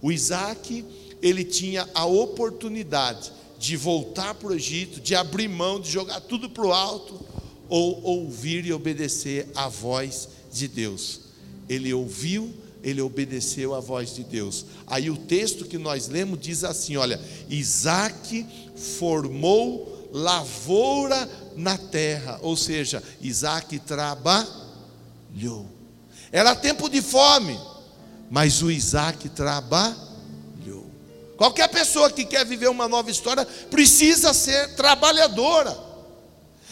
O 0.01 0.09
Isaac, 0.09 0.85
ele 1.21 1.43
tinha 1.43 1.85
a 1.93 2.05
oportunidade 2.05 3.33
de 3.59 3.75
voltar 3.75 4.33
para 4.35 4.47
o 4.47 4.55
Egito, 4.55 5.01
de 5.01 5.13
abrir 5.13 5.49
mão, 5.49 5.77
de 5.77 5.91
jogar 5.91 6.21
tudo 6.21 6.49
para 6.49 6.65
o 6.65 6.71
alto, 6.71 7.19
ou 7.67 8.01
ouvir 8.01 8.65
e 8.65 8.71
obedecer 8.71 9.49
à 9.53 9.67
voz 9.67 10.29
de 10.53 10.69
Deus. 10.69 11.19
Ele 11.67 11.93
ouviu 11.93 12.62
ele 12.83 13.01
obedeceu 13.01 13.73
à 13.73 13.79
voz 13.79 14.13
de 14.13 14.23
Deus. 14.23 14.65
Aí 14.85 15.09
o 15.09 15.17
texto 15.17 15.65
que 15.65 15.77
nós 15.77 16.07
lemos 16.07 16.39
diz 16.39 16.63
assim: 16.63 16.97
olha, 16.97 17.19
Isaac 17.49 18.45
formou 18.75 20.09
lavoura 20.11 21.27
na 21.55 21.77
terra, 21.77 22.39
ou 22.41 22.55
seja, 22.55 23.01
Isaac 23.21 23.79
trabalhou. 23.79 25.65
Era 26.31 26.55
tempo 26.55 26.89
de 26.89 27.01
fome, 27.01 27.59
mas 28.29 28.61
o 28.61 28.69
Isaac 28.69 29.29
trabalhou. 29.29 30.03
Qualquer 31.37 31.67
pessoa 31.69 32.11
que 32.11 32.25
quer 32.25 32.45
viver 32.45 32.69
uma 32.69 32.87
nova 32.87 33.09
história 33.09 33.45
precisa 33.71 34.33
ser 34.33 34.75
trabalhadora. 34.75 35.92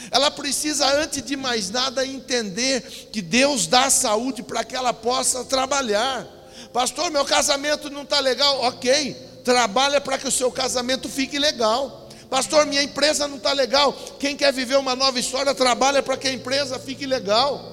Ela 0.10 0.32
precisa, 0.32 0.88
antes 1.02 1.22
de 1.22 1.36
mais 1.36 1.70
nada, 1.70 2.06
entender 2.06 2.82
que 3.12 3.22
Deus 3.22 3.68
dá 3.68 3.90
saúde 3.90 4.42
para 4.42 4.64
que 4.64 4.76
ela 4.76 4.94
possa 4.94 5.44
trabalhar. 5.46 6.28
Pastor, 6.74 7.12
meu 7.12 7.26
casamento 7.26 7.90
não 7.90 8.04
está 8.04 8.20
legal. 8.20 8.62
Ok, 8.62 9.14
trabalha 9.44 10.00
para 10.02 10.18
que 10.18 10.28
o 10.28 10.32
seu 10.32 10.52
casamento 10.52 11.10
fique 11.10 11.38
legal. 11.38 12.10
Pastor, 12.30 12.66
minha 12.66 12.82
empresa 12.82 13.28
não 13.28 13.38
está 13.38 13.52
legal. 13.52 13.94
Quem 14.18 14.38
quer 14.38 14.54
viver 14.54 14.78
uma 14.78 14.96
nova 14.96 15.20
história, 15.20 15.54
trabalha 15.54 16.02
para 16.02 16.16
que 16.16 16.30
a 16.30 16.34
empresa 16.34 16.80
fique 16.80 17.06
legal. 17.06 17.72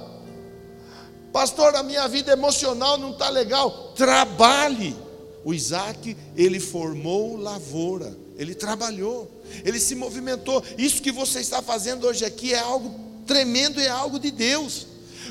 Pastor, 1.33 1.77
a 1.77 1.83
minha 1.83 2.09
vida 2.09 2.33
emocional 2.33 2.99
não 2.99 3.13
está 3.13 3.29
legal. 3.29 3.93
Trabalhe. 3.95 4.97
O 5.45 5.55
Isaac, 5.55 6.17
ele 6.37 6.59
formou 6.59 7.37
lavoura, 7.37 8.17
ele 8.39 8.55
trabalhou 8.55 9.39
ele 9.65 9.81
se 9.81 9.95
movimentou. 9.95 10.63
Isso 10.77 11.03
que 11.03 11.13
você 11.13 11.41
está 11.41 11.63
fazendo 11.63 12.07
hoje 12.07 12.25
aqui 12.25 12.53
é 12.53 12.59
algo 12.59 12.95
tremendo, 13.27 13.81
é 13.81 13.89
algo 13.89 14.19
de 14.19 14.31
Deus. 14.31 14.87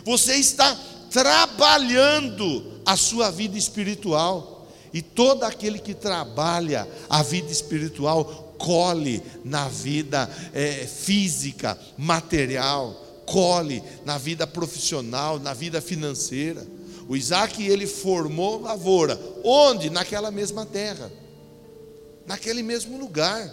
Você 0.06 0.36
está 0.36 0.78
trabalhando 1.10 2.82
a 2.86 2.96
sua 2.96 3.30
vida 3.32 3.58
espiritual. 3.58 4.68
E 4.94 5.02
todo 5.02 5.44
aquele 5.44 5.80
que 5.80 5.94
trabalha 5.94 6.88
a 7.10 7.22
vida 7.22 7.52
espiritual 7.52 8.56
colhe 8.58 9.22
na 9.44 9.68
vida 9.68 10.30
é, 10.54 10.88
física, 10.88 11.78
material, 11.98 12.94
colhe 13.26 13.84
na 14.06 14.18
vida 14.18 14.48
profissional, 14.48 15.40
na 15.40 15.54
vida 15.54 15.82
financeira. 15.82 16.66
O 17.08 17.16
Isaac 17.16 17.64
ele 17.64 17.86
formou 17.86 18.62
lavoura, 18.62 19.20
onde? 19.44 19.90
Naquela 19.90 20.32
mesma 20.32 20.66
terra, 20.66 21.12
naquele 22.28 22.62
mesmo 22.62 23.00
lugar. 23.00 23.50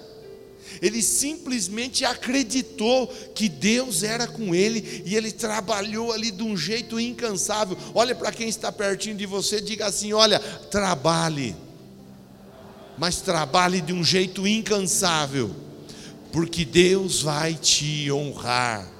Ele 0.83 1.02
simplesmente 1.02 2.04
acreditou 2.04 3.07
que 3.35 3.49
Deus 3.49 4.02
era 4.02 4.26
com 4.26 4.54
ele 4.54 5.04
e 5.07 5.14
ele 5.14 5.31
trabalhou 5.31 6.12
ali 6.12 6.31
de 6.31 6.43
um 6.43 6.57
jeito 6.57 6.99
incansável. 6.99 7.76
Olha 7.95 8.14
para 8.14 8.33
quem 8.33 8.49
está 8.49 8.73
pertinho 8.73 9.16
de 9.16 9.25
você, 9.25 9.61
diga 9.61 9.87
assim: 9.87 10.12
olha, 10.12 10.40
trabalhe, 10.71 11.54
mas 12.99 13.21
trabalhe 13.21 13.81
de 13.81 13.93
um 13.93 14.02
jeito 14.02 14.47
incansável, 14.47 15.54
porque 16.33 16.64
Deus 16.64 17.23
vai 17.23 17.54
te 17.54 18.11
honrar. 18.11 18.90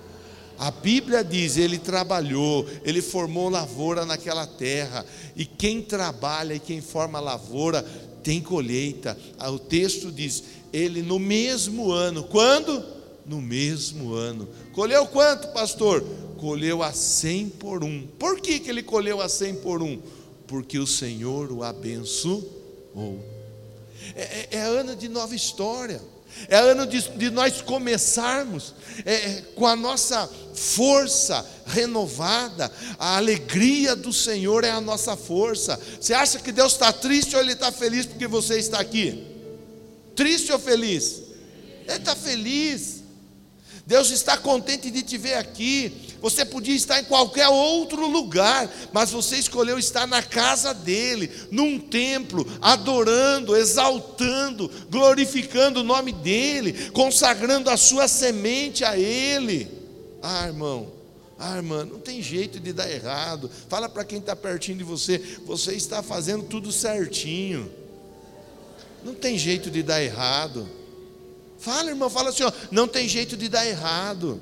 A 0.59 0.71
Bíblia 0.71 1.25
diz: 1.25 1.57
ele 1.57 1.79
trabalhou, 1.79 2.69
ele 2.85 3.03
formou 3.03 3.49
lavoura 3.49 4.05
naquela 4.05 4.47
terra, 4.47 5.05
e 5.35 5.45
quem 5.45 5.83
trabalha 5.83 6.55
e 6.55 6.61
quem 6.61 6.81
forma 6.81 7.19
lavoura 7.19 7.85
tem 8.25 8.41
colheita. 8.41 9.17
Ah, 9.39 9.51
o 9.51 9.59
texto 9.59 10.11
diz: 10.11 10.43
ele 10.73 11.03
no 11.03 11.19
mesmo 11.21 11.93
ano. 11.93 12.25
Quando? 12.25 12.83
No 13.25 13.41
mesmo 13.41 14.15
ano. 14.15 14.49
Colheu 14.73 15.07
quanto, 15.07 15.49
pastor? 15.53 16.03
Colheu 16.39 16.83
a 16.83 16.93
cem 16.93 17.49
por 17.49 17.85
um. 17.85 18.07
Por 18.19 18.41
que, 18.41 18.59
que 18.59 18.71
ele 18.71 18.83
colheu 18.83 19.21
a 19.21 19.29
cem 19.29 19.55
por 19.55 19.83
um? 19.83 20.01
Porque 20.47 20.79
o 20.79 20.87
Senhor 20.87 21.53
o 21.53 21.63
abençoou. 21.63 22.43
É, 24.15 24.23
é, 24.23 24.49
é 24.53 24.61
ano 24.61 24.97
de 24.97 25.09
nova 25.09 25.35
história. 25.35 26.01
É 26.49 26.57
ano 26.57 26.87
de, 26.87 27.01
de 27.01 27.31
nós 27.31 27.61
começarmos 27.61 28.75
é, 29.05 29.15
é, 29.15 29.43
com 29.55 29.67
a 29.67 29.75
nossa 29.75 30.29
força 30.55 31.45
renovada. 31.67 32.71
A 32.99 33.17
alegria 33.17 33.97
do 33.97 34.13
Senhor 34.13 34.65
é 34.65 34.71
a 34.71 34.81
nossa 34.81 35.17
força. 35.17 35.79
Você 36.01 36.15
acha 36.15 36.39
que 36.39 36.53
Deus 36.53 36.73
está 36.73 36.93
triste 36.93 37.35
ou 37.35 37.43
Ele 37.43 37.53
está 37.53 37.73
feliz 37.73 38.07
porque 38.07 38.27
você 38.27 38.59
está 38.59 38.79
aqui? 38.81 39.27
Triste 40.15 40.53
ou 40.53 40.59
feliz? 40.59 41.23
Ele 41.87 41.97
está 41.97 42.15
feliz. 42.15 42.94
Deus 43.87 44.11
está 44.11 44.37
contente 44.37 44.91
de 44.91 45.03
te 45.03 45.19
ver 45.19 45.35
aqui. 45.35 45.93
Você 46.21 46.45
podia 46.45 46.75
estar 46.75 47.01
em 47.01 47.05
qualquer 47.05 47.49
outro 47.49 48.07
lugar, 48.09 48.71
mas 48.93 49.11
você 49.11 49.37
escolheu 49.37 49.79
estar 49.79 50.07
na 50.07 50.23
casa 50.23 50.73
dele, 50.73 51.31
num 51.51 51.79
templo, 51.79 52.47
adorando, 52.63 53.55
exaltando, 53.55 54.71
glorificando 54.91 55.81
o 55.81 55.85
nome 55.85 56.13
dele, 56.13 56.91
consagrando 56.93 57.69
a 57.69 57.77
sua 57.77 58.09
semente 58.09 58.85
a 58.85 58.97
ele. 58.97 59.71
Ah, 60.23 60.47
irmão, 60.47 60.91
ah, 61.39 61.57
irmã, 61.57 61.85
não 61.85 61.99
tem 61.99 62.23
jeito 62.23 62.59
de 62.59 62.73
dar 62.73 62.91
errado. 62.91 63.51
Fala 63.69 63.87
para 63.87 64.05
quem 64.05 64.19
está 64.19 64.35
pertinho 64.35 64.79
de 64.79 64.85
você, 64.85 65.19
você 65.45 65.75
está 65.75 66.03
fazendo 66.03 66.45
tudo 66.45 66.73
certinho. 66.73 67.71
Não 69.05 69.15
tem 69.15 69.37
jeito 69.37 69.71
de 69.71 69.83
dar 69.83 70.03
errado. 70.03 70.67
Fala, 71.65 71.89
irmão, 71.89 72.11
fala 72.11 72.29
assim, 72.29 72.43
ó, 72.43 72.53
não 72.71 72.87
tem 72.87 73.09
jeito 73.09 73.39
de 73.39 73.49
dar 73.49 73.67
errado. 73.67 74.39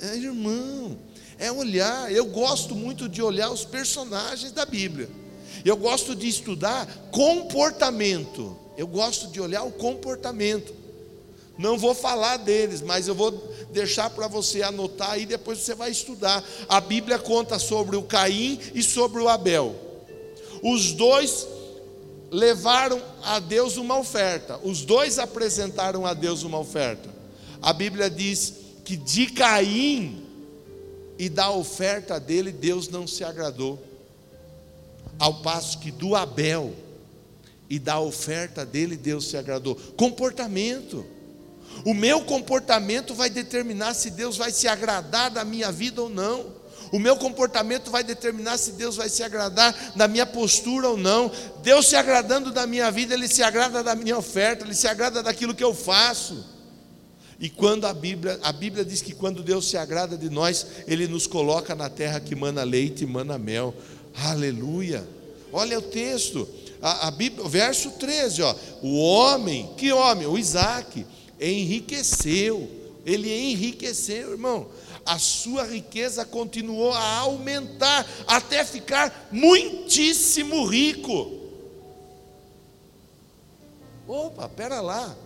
É, 0.00 0.14
irmão, 0.14 0.96
é 1.36 1.50
olhar. 1.50 2.12
Eu 2.12 2.26
gosto 2.26 2.76
muito 2.76 3.08
de 3.08 3.20
olhar 3.20 3.50
os 3.50 3.64
personagens 3.64 4.52
da 4.52 4.64
Bíblia. 4.64 5.08
Eu 5.64 5.76
gosto 5.76 6.14
de 6.14 6.28
estudar 6.28 6.86
comportamento. 7.10 8.56
Eu 8.76 8.86
gosto 8.86 9.26
de 9.26 9.40
olhar 9.40 9.64
o 9.64 9.72
comportamento. 9.72 10.72
Não 11.58 11.76
vou 11.76 11.92
falar 11.92 12.36
deles, 12.36 12.80
mas 12.80 13.08
eu 13.08 13.14
vou 13.14 13.32
deixar 13.72 14.10
para 14.10 14.28
você 14.28 14.62
anotar 14.62 15.18
e 15.18 15.26
depois 15.26 15.58
você 15.58 15.74
vai 15.74 15.90
estudar. 15.90 16.44
A 16.68 16.80
Bíblia 16.80 17.18
conta 17.18 17.58
sobre 17.58 17.96
o 17.96 18.02
Caim 18.04 18.60
e 18.72 18.80
sobre 18.80 19.20
o 19.20 19.28
Abel. 19.28 19.74
Os 20.62 20.92
dois 20.92 21.48
levaram 22.36 23.00
a 23.24 23.40
Deus 23.40 23.78
uma 23.78 23.98
oferta. 23.98 24.60
Os 24.62 24.84
dois 24.84 25.18
apresentaram 25.18 26.04
a 26.04 26.12
Deus 26.12 26.42
uma 26.42 26.58
oferta. 26.58 27.08
A 27.62 27.72
Bíblia 27.72 28.10
diz 28.10 28.52
que 28.84 28.94
de 28.94 29.28
Caim 29.28 30.22
e 31.18 31.30
da 31.30 31.50
oferta 31.50 32.20
dele 32.20 32.52
Deus 32.52 32.90
não 32.90 33.06
se 33.06 33.24
agradou. 33.24 33.82
Ao 35.18 35.40
passo 35.40 35.78
que 35.78 35.90
do 35.90 36.14
Abel 36.14 36.74
e 37.70 37.78
da 37.78 37.98
oferta 37.98 38.66
dele, 38.66 38.98
Deus 38.98 39.28
se 39.28 39.38
agradou. 39.38 39.74
Comportamento. 39.96 41.06
O 41.86 41.94
meu 41.94 42.20
comportamento 42.20 43.14
vai 43.14 43.30
determinar 43.30 43.94
se 43.94 44.10
Deus 44.10 44.36
vai 44.36 44.50
se 44.50 44.68
agradar 44.68 45.30
da 45.30 45.42
minha 45.42 45.72
vida 45.72 46.02
ou 46.02 46.10
não. 46.10 46.52
O 46.92 46.98
meu 46.98 47.16
comportamento 47.16 47.90
vai 47.90 48.04
determinar 48.04 48.58
se 48.58 48.72
Deus 48.72 48.96
vai 48.96 49.08
se 49.08 49.22
agradar 49.22 49.92
da 49.96 50.06
minha 50.06 50.26
postura 50.26 50.88
ou 50.88 50.96
não. 50.96 51.30
Deus 51.62 51.88
se 51.88 51.96
agradando 51.96 52.52
da 52.52 52.66
minha 52.66 52.90
vida, 52.90 53.14
Ele 53.14 53.28
se 53.28 53.42
agrada 53.42 53.82
da 53.82 53.94
minha 53.94 54.16
oferta, 54.16 54.64
Ele 54.64 54.74
se 54.74 54.86
agrada 54.86 55.22
daquilo 55.22 55.54
que 55.54 55.64
eu 55.64 55.74
faço. 55.74 56.44
E 57.38 57.50
quando 57.50 57.86
a 57.86 57.92
Bíblia, 57.92 58.38
a 58.42 58.52
Bíblia 58.52 58.84
diz 58.84 59.02
que 59.02 59.14
quando 59.14 59.42
Deus 59.42 59.68
se 59.68 59.76
agrada 59.76 60.16
de 60.16 60.30
nós, 60.30 60.66
Ele 60.86 61.06
nos 61.06 61.26
coloca 61.26 61.74
na 61.74 61.90
terra 61.90 62.20
que 62.20 62.34
mana 62.34 62.62
leite 62.62 63.04
e 63.04 63.06
mana 63.06 63.38
mel. 63.38 63.74
Aleluia. 64.14 65.06
Olha 65.52 65.78
o 65.78 65.82
texto, 65.82 66.48
a, 66.80 67.08
a 67.08 67.10
Bíblia, 67.10 67.46
verso 67.48 67.90
13, 67.92 68.42
ó. 68.42 68.54
O 68.82 68.98
homem, 68.98 69.70
que 69.76 69.92
homem? 69.92 70.26
O 70.26 70.38
Isaac, 70.38 71.06
enriqueceu. 71.40 72.70
Ele 73.04 73.32
enriqueceu, 73.52 74.32
irmão. 74.32 74.66
A 75.06 75.18
sua 75.18 75.64
riqueza 75.64 76.24
continuou 76.24 76.92
a 76.92 77.18
aumentar 77.18 78.06
até 78.26 78.64
ficar 78.64 79.28
muitíssimo 79.30 80.66
rico. 80.66 81.32
Opa, 84.06 84.48
pera 84.48 84.80
lá. 84.80 85.16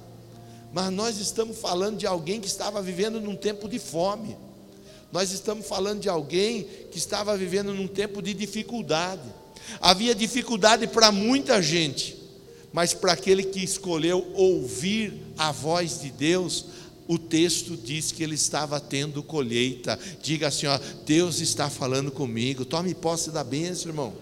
Mas 0.72 0.92
nós 0.92 1.18
estamos 1.18 1.58
falando 1.58 1.96
de 1.96 2.06
alguém 2.06 2.40
que 2.40 2.46
estava 2.46 2.80
vivendo 2.80 3.20
num 3.20 3.34
tempo 3.34 3.68
de 3.68 3.78
fome. 3.78 4.36
Nós 5.10 5.32
estamos 5.32 5.66
falando 5.66 6.00
de 6.00 6.08
alguém 6.08 6.64
que 6.90 6.98
estava 6.98 7.36
vivendo 7.36 7.74
num 7.74 7.88
tempo 7.88 8.22
de 8.22 8.32
dificuldade. 8.32 9.28
Havia 9.80 10.14
dificuldade 10.14 10.86
para 10.86 11.10
muita 11.10 11.60
gente, 11.60 12.16
mas 12.72 12.94
para 12.94 13.12
aquele 13.12 13.42
que 13.42 13.62
escolheu 13.62 14.30
ouvir 14.34 15.20
a 15.36 15.50
voz 15.50 16.00
de 16.00 16.10
Deus, 16.10 16.66
o 17.10 17.18
texto 17.18 17.76
diz 17.76 18.12
que 18.12 18.22
ele 18.22 18.36
estava 18.36 18.78
tendo 18.78 19.20
colheita. 19.20 19.98
Diga 20.22 20.46
assim: 20.46 20.68
ó, 20.68 20.78
Deus 21.04 21.40
está 21.40 21.68
falando 21.68 22.12
comigo. 22.12 22.64
Tome 22.64 22.94
posse 22.94 23.32
da 23.32 23.42
bênção, 23.42 23.90
irmão. 23.90 24.14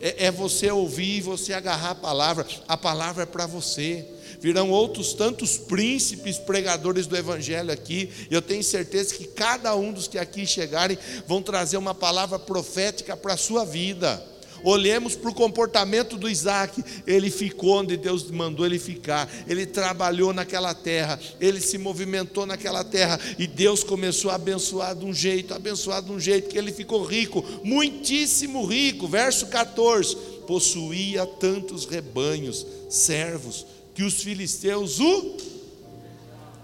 É, 0.00 0.28
é 0.28 0.30
você 0.30 0.70
ouvir 0.70 1.18
e 1.18 1.20
você 1.20 1.52
agarrar 1.52 1.90
a 1.90 1.94
palavra. 1.94 2.46
A 2.66 2.74
palavra 2.74 3.24
é 3.24 3.26
para 3.26 3.44
você 3.46 4.06
virão 4.40 4.70
outros 4.70 5.12
tantos 5.12 5.58
príncipes 5.58 6.38
pregadores 6.38 7.06
do 7.06 7.14
Evangelho 7.14 7.70
aqui. 7.70 8.08
Eu 8.30 8.40
tenho 8.40 8.64
certeza 8.64 9.14
que 9.14 9.26
cada 9.26 9.76
um 9.76 9.92
dos 9.92 10.08
que 10.08 10.16
aqui 10.16 10.46
chegarem 10.46 10.96
vão 11.26 11.42
trazer 11.42 11.76
uma 11.76 11.94
palavra 11.94 12.38
profética 12.38 13.14
para 13.14 13.34
a 13.34 13.36
sua 13.36 13.66
vida. 13.66 14.24
Olhemos 14.62 15.16
para 15.16 15.30
o 15.30 15.34
comportamento 15.34 16.16
do 16.16 16.28
Isaac. 16.28 16.82
Ele 17.06 17.30
ficou 17.30 17.80
onde 17.80 17.96
Deus 17.96 18.30
mandou 18.30 18.66
ele 18.66 18.78
ficar. 18.78 19.28
Ele 19.46 19.66
trabalhou 19.66 20.32
naquela 20.32 20.74
terra. 20.74 21.18
Ele 21.40 21.60
se 21.60 21.78
movimentou 21.78 22.46
naquela 22.46 22.84
terra. 22.84 23.18
E 23.38 23.46
Deus 23.46 23.82
começou 23.82 24.30
a 24.30 24.34
abençoar 24.34 24.94
de 24.94 25.04
um 25.04 25.12
jeito, 25.12 25.54
abençoar 25.54 26.02
de 26.02 26.12
um 26.12 26.20
jeito, 26.20 26.48
que 26.48 26.58
ele 26.58 26.72
ficou 26.72 27.02
rico, 27.02 27.44
muitíssimo 27.64 28.64
rico. 28.64 29.08
Verso 29.08 29.46
14: 29.46 30.16
possuía 30.46 31.26
tantos 31.26 31.84
rebanhos, 31.84 32.66
servos, 32.88 33.66
que 33.94 34.02
os 34.02 34.22
filisteus 34.22 34.98
o 34.98 35.36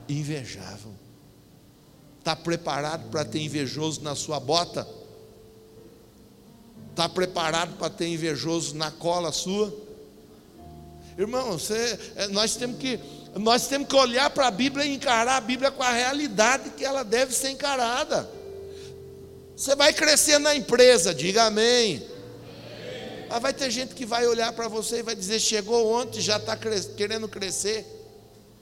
invejavam. 0.08 0.94
Está 2.18 2.34
preparado 2.34 3.08
para 3.10 3.24
ter 3.24 3.40
invejoso 3.40 4.02
na 4.02 4.14
sua 4.16 4.40
bota? 4.40 4.86
Está 6.96 7.10
preparado 7.10 7.76
para 7.76 7.90
ter 7.90 8.08
invejoso 8.08 8.74
na 8.74 8.90
cola 8.90 9.30
sua? 9.30 9.70
Irmão, 11.18 11.52
você, 11.52 11.98
é, 12.16 12.28
nós 12.28 12.56
temos 12.56 12.78
que 12.78 12.98
nós 13.34 13.66
temos 13.66 13.86
que 13.86 13.94
olhar 13.94 14.30
para 14.30 14.46
a 14.46 14.50
Bíblia 14.50 14.86
e 14.86 14.94
encarar 14.94 15.36
a 15.36 15.40
Bíblia 15.42 15.70
com 15.70 15.82
a 15.82 15.90
realidade 15.90 16.70
que 16.70 16.82
ela 16.82 17.02
deve 17.02 17.34
ser 17.34 17.50
encarada. 17.50 18.26
Você 19.54 19.76
vai 19.76 19.92
crescer 19.92 20.38
na 20.38 20.54
empresa, 20.56 21.14
diga 21.14 21.44
amém. 21.44 22.02
Mas 23.28 23.42
vai 23.42 23.52
ter 23.52 23.70
gente 23.70 23.94
que 23.94 24.06
vai 24.06 24.26
olhar 24.26 24.54
para 24.54 24.66
você 24.66 25.00
e 25.00 25.02
vai 25.02 25.14
dizer: 25.14 25.38
chegou 25.38 25.92
ontem, 25.92 26.22
já 26.22 26.38
está 26.38 26.56
cres 26.56 26.88
querendo 26.96 27.28
crescer. 27.28 27.84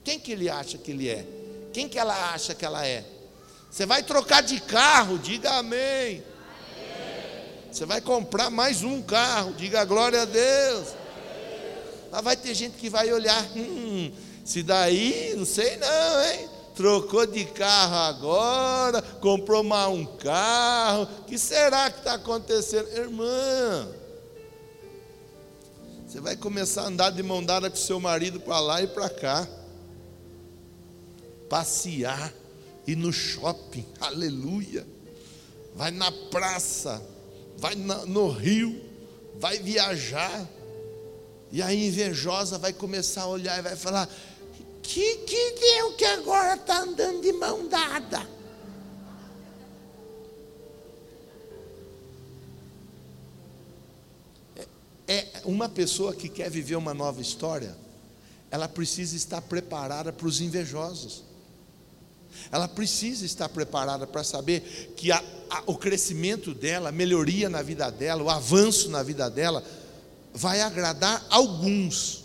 Quem 0.03 0.19
que 0.19 0.33
ele 0.33 0.49
acha 0.49 0.77
que 0.77 0.91
ele 0.91 1.07
é? 1.07 1.25
Quem 1.71 1.87
que 1.87 1.97
ela 1.97 2.33
acha 2.33 2.53
que 2.53 2.65
ela 2.65 2.85
é? 2.85 3.05
Você 3.71 3.85
vai 3.85 4.03
trocar 4.03 4.43
de 4.43 4.59
carro, 4.59 5.17
diga 5.17 5.51
amém. 5.51 6.34
Você 7.75 7.85
vai 7.85 7.99
comprar 7.99 8.49
mais 8.49 8.83
um 8.83 9.01
carro, 9.01 9.53
diga 9.55 9.83
glória 9.83 10.21
a 10.21 10.25
Deus. 10.25 10.95
Mas 12.09 12.23
vai 12.23 12.37
ter 12.37 12.53
gente 12.53 12.77
que 12.77 12.89
vai 12.89 13.11
olhar, 13.11 13.45
hum, 13.53 14.13
se 14.45 14.63
daí, 14.63 15.33
não 15.35 15.43
sei 15.43 15.75
não, 15.75 16.23
hein? 16.23 16.49
Trocou 16.73 17.25
de 17.25 17.43
carro 17.43 17.95
agora, 17.95 19.01
comprou 19.19 19.61
mais 19.61 19.89
um 19.89 20.05
carro. 20.05 21.03
O 21.19 21.23
que 21.25 21.37
será 21.37 21.91
que 21.91 21.97
está 21.97 22.13
acontecendo? 22.13 22.87
Irmã, 22.97 23.89
você 26.07 26.21
vai 26.21 26.37
começar 26.37 26.83
a 26.83 26.87
andar 26.87 27.09
de 27.09 27.21
mão 27.21 27.43
dada 27.43 27.69
com 27.69 27.75
seu 27.75 27.99
marido 27.99 28.39
para 28.39 28.57
lá 28.57 28.81
e 28.81 28.87
para 28.87 29.09
cá. 29.09 29.45
Passear, 31.49 32.33
ir 32.87 32.95
no 32.95 33.11
shopping, 33.11 33.85
aleluia. 33.99 34.87
Vai 35.75 35.91
na 35.91 36.09
praça, 36.09 37.05
vai 37.57 37.75
no 37.75 38.29
rio, 38.29 38.81
vai 39.35 39.59
viajar. 39.59 40.47
E 41.51 41.61
a 41.61 41.73
invejosa 41.73 42.57
vai 42.57 42.73
começar 42.73 43.23
a 43.23 43.27
olhar 43.27 43.59
e 43.59 43.61
vai 43.61 43.75
falar: 43.75 44.09
Que 44.81 45.17
que 45.17 45.51
deu 45.51 45.93
que 45.93 46.05
agora 46.05 46.55
está 46.55 46.79
andando 46.79 47.21
de 47.21 47.31
mão 47.33 47.67
dada? 47.67 48.35
é 55.07 55.41
uma 55.45 55.69
pessoa 55.69 56.15
que 56.15 56.27
quer 56.27 56.49
viver 56.49 56.75
uma 56.75 56.93
nova 56.93 57.21
história, 57.21 57.77
ela 58.49 58.67
precisa 58.67 59.15
estar 59.15 59.41
preparada 59.41 60.11
para 60.11 60.27
os 60.27 60.41
invejosos. 60.41 61.23
Ela 62.51 62.67
precisa 62.67 63.25
estar 63.25 63.49
preparada 63.49 64.05
para 64.05 64.23
saber 64.23 64.93
que 64.95 65.11
a, 65.11 65.23
a, 65.49 65.63
o 65.65 65.75
crescimento 65.75 66.53
dela, 66.53 66.89
a 66.89 66.91
melhoria 66.91 67.49
na 67.49 67.61
vida 67.61 67.89
dela, 67.89 68.23
o 68.23 68.29
avanço 68.29 68.89
na 68.89 69.03
vida 69.03 69.29
dela, 69.29 69.63
vai 70.33 70.61
agradar 70.61 71.25
alguns, 71.29 72.23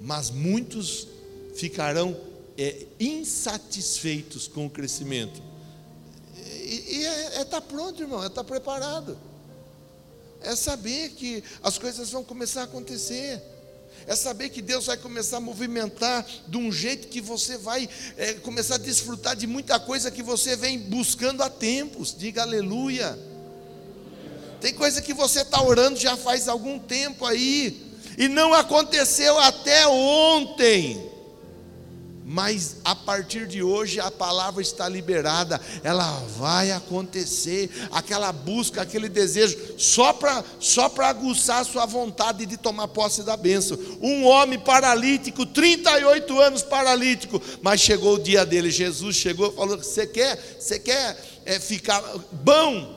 mas 0.00 0.30
muitos 0.30 1.08
ficarão 1.54 2.16
é, 2.56 2.86
insatisfeitos 3.00 4.46
com 4.46 4.66
o 4.66 4.70
crescimento. 4.70 5.42
E, 6.36 6.98
e 6.98 7.06
é 7.06 7.40
é 7.40 7.44
tá 7.44 7.60
pronto, 7.60 8.02
irmão, 8.02 8.22
é 8.22 8.26
estar 8.26 8.42
tá 8.42 8.44
preparado 8.44 9.18
é 10.40 10.54
saber 10.54 11.10
que 11.10 11.42
as 11.62 11.78
coisas 11.78 12.10
vão 12.10 12.22
começar 12.24 12.62
a 12.62 12.64
acontecer. 12.64 13.42
É 14.06 14.16
saber 14.16 14.48
que 14.48 14.62
Deus 14.62 14.86
vai 14.86 14.96
começar 14.96 15.38
a 15.38 15.40
movimentar 15.40 16.26
de 16.46 16.56
um 16.56 16.72
jeito 16.72 17.08
que 17.08 17.20
você 17.20 17.58
vai 17.58 17.88
é, 18.16 18.34
começar 18.34 18.76
a 18.76 18.78
desfrutar 18.78 19.36
de 19.36 19.46
muita 19.46 19.78
coisa 19.78 20.10
que 20.10 20.22
você 20.22 20.56
vem 20.56 20.78
buscando 20.78 21.42
há 21.42 21.50
tempos. 21.50 22.14
Diga 22.16 22.42
aleluia. 22.42 23.18
Tem 24.60 24.74
coisa 24.74 25.00
que 25.00 25.12
você 25.12 25.42
está 25.42 25.62
orando 25.62 25.98
já 25.98 26.16
faz 26.16 26.48
algum 26.48 26.78
tempo 26.78 27.24
aí, 27.24 27.86
e 28.16 28.26
não 28.26 28.52
aconteceu 28.52 29.38
até 29.38 29.86
ontem 29.86 31.17
mas 32.30 32.76
a 32.84 32.94
partir 32.94 33.46
de 33.46 33.62
hoje 33.62 33.98
a 33.98 34.10
palavra 34.10 34.60
está 34.60 34.86
liberada, 34.86 35.58
ela 35.82 36.04
vai 36.36 36.70
acontecer, 36.70 37.70
aquela 37.90 38.30
busca, 38.32 38.82
aquele 38.82 39.08
desejo, 39.08 39.56
só 39.78 40.12
para 40.12 40.44
só 40.60 40.92
aguçar 40.98 41.62
a 41.62 41.64
sua 41.64 41.86
vontade 41.86 42.44
de 42.44 42.58
tomar 42.58 42.88
posse 42.88 43.22
da 43.22 43.34
bênção. 43.34 43.78
Um 44.02 44.26
homem 44.26 44.58
paralítico, 44.58 45.46
38 45.46 46.38
anos 46.38 46.62
paralítico, 46.62 47.40
mas 47.62 47.80
chegou 47.80 48.16
o 48.16 48.22
dia 48.22 48.44
dele, 48.44 48.70
Jesus 48.70 49.16
chegou 49.16 49.48
e 49.48 49.56
falou: 49.56 49.78
Você 49.78 50.06
quer, 50.06 50.58
você 50.60 50.78
quer 50.78 51.40
é, 51.46 51.58
ficar 51.58 52.02
bom? 52.30 52.94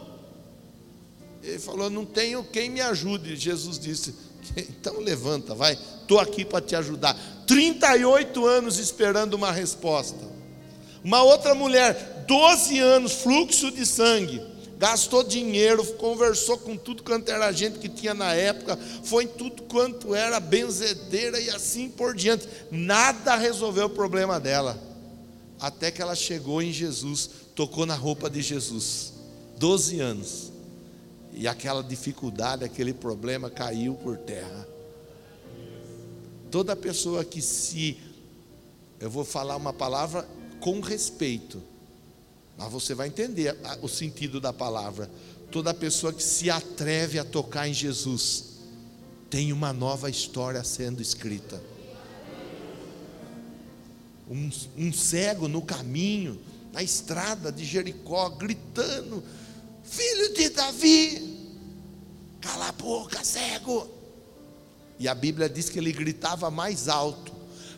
Ele 1.41 1.57
falou: 1.57 1.89
Não 1.89 2.05
tenho 2.05 2.43
quem 2.43 2.69
me 2.69 2.81
ajude. 2.81 3.37
Jesus 3.37 3.79
disse: 3.79 4.13
Então 4.57 4.99
levanta, 4.99 5.55
vai, 5.55 5.77
estou 6.11 6.19
aqui 6.19 6.43
para 6.43 6.59
te 6.59 6.75
ajudar 6.75 7.17
38 7.47 8.45
anos 8.45 8.77
esperando 8.77 9.33
uma 9.33 9.49
resposta. 9.51 10.19
Uma 11.01 11.23
outra 11.23 11.55
mulher, 11.55 12.25
12 12.27 12.79
anos, 12.79 13.13
fluxo 13.13 13.71
de 13.71 13.85
sangue, 13.85 14.41
gastou 14.77 15.23
dinheiro, 15.23 15.85
conversou 15.93 16.57
com 16.57 16.75
tudo 16.75 17.01
quanto 17.01 17.31
era 17.31 17.51
gente 17.51 17.79
que 17.79 17.87
tinha 17.87 18.13
na 18.13 18.33
época, 18.33 18.77
foi 19.03 19.23
em 19.23 19.27
tudo 19.27 19.63
quanto 19.63 20.13
era 20.13 20.39
benzedeira 20.39 21.39
e 21.39 21.49
assim 21.49 21.89
por 21.89 22.13
diante. 22.13 22.47
Nada 22.69 23.35
resolveu 23.35 23.85
o 23.85 23.89
problema 23.89 24.39
dela. 24.39 24.77
Até 25.59 25.91
que 25.91 26.01
ela 26.01 26.15
chegou 26.15 26.61
em 26.61 26.73
Jesus, 26.73 27.29
tocou 27.55 27.85
na 27.85 27.95
roupa 27.95 28.29
de 28.29 28.41
Jesus. 28.41 29.13
12 29.57 29.99
anos. 29.99 30.51
E 31.33 31.47
aquela 31.47 31.81
dificuldade, 31.81 32.65
aquele 32.65 32.93
problema 32.93 33.49
caiu 33.49 33.93
por 33.95 34.17
terra. 34.17 34.70
Toda 36.51 36.75
pessoa 36.75 37.23
que 37.23 37.41
se. 37.41 37.97
Eu 38.99 39.09
vou 39.09 39.23
falar 39.23 39.55
uma 39.55 39.71
palavra 39.71 40.27
com 40.59 40.81
respeito, 40.81 41.63
mas 42.57 42.71
você 42.71 42.93
vai 42.93 43.07
entender 43.07 43.57
o 43.81 43.87
sentido 43.87 44.39
da 44.39 44.51
palavra. 44.51 45.09
Toda 45.49 45.73
pessoa 45.73 46.13
que 46.13 46.21
se 46.21 46.49
atreve 46.49 47.17
a 47.17 47.23
tocar 47.23 47.67
em 47.67 47.73
Jesus, 47.73 48.57
tem 49.29 49.53
uma 49.53 49.71
nova 49.71 50.09
história 50.09 50.61
sendo 50.63 51.01
escrita. 51.01 51.63
Um, 54.29 54.49
um 54.77 54.93
cego 54.93 55.47
no 55.47 55.61
caminho, 55.61 56.39
na 56.73 56.83
estrada 56.83 57.49
de 57.49 57.63
Jericó, 57.63 58.29
gritando: 58.29 59.23
Filho 59.83 60.33
de 60.33 60.49
Davi, 60.49 61.49
cala 62.41 62.67
a 62.67 62.71
boca, 62.73 63.23
cego. 63.23 64.00
E 65.01 65.07
a 65.07 65.15
Bíblia 65.15 65.49
diz 65.49 65.67
que 65.67 65.79
ele 65.79 65.91
gritava 65.91 66.51
mais 66.51 66.87
alto, 66.87 67.33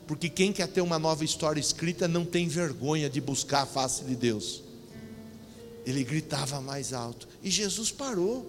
porque 0.06 0.28
quem 0.28 0.52
quer 0.52 0.68
ter 0.68 0.82
uma 0.82 1.00
nova 1.00 1.24
história 1.24 1.58
escrita 1.58 2.06
não 2.06 2.26
tem 2.26 2.50
vergonha 2.50 3.10
de 3.10 3.22
buscar 3.22 3.62
a 3.62 3.66
face 3.66 4.04
de 4.04 4.14
Deus. 4.14 4.62
Ele 5.86 6.04
gritava 6.04 6.60
mais 6.60 6.92
alto, 6.92 7.26
e 7.42 7.50
Jesus 7.50 7.94
parou. 7.94 8.46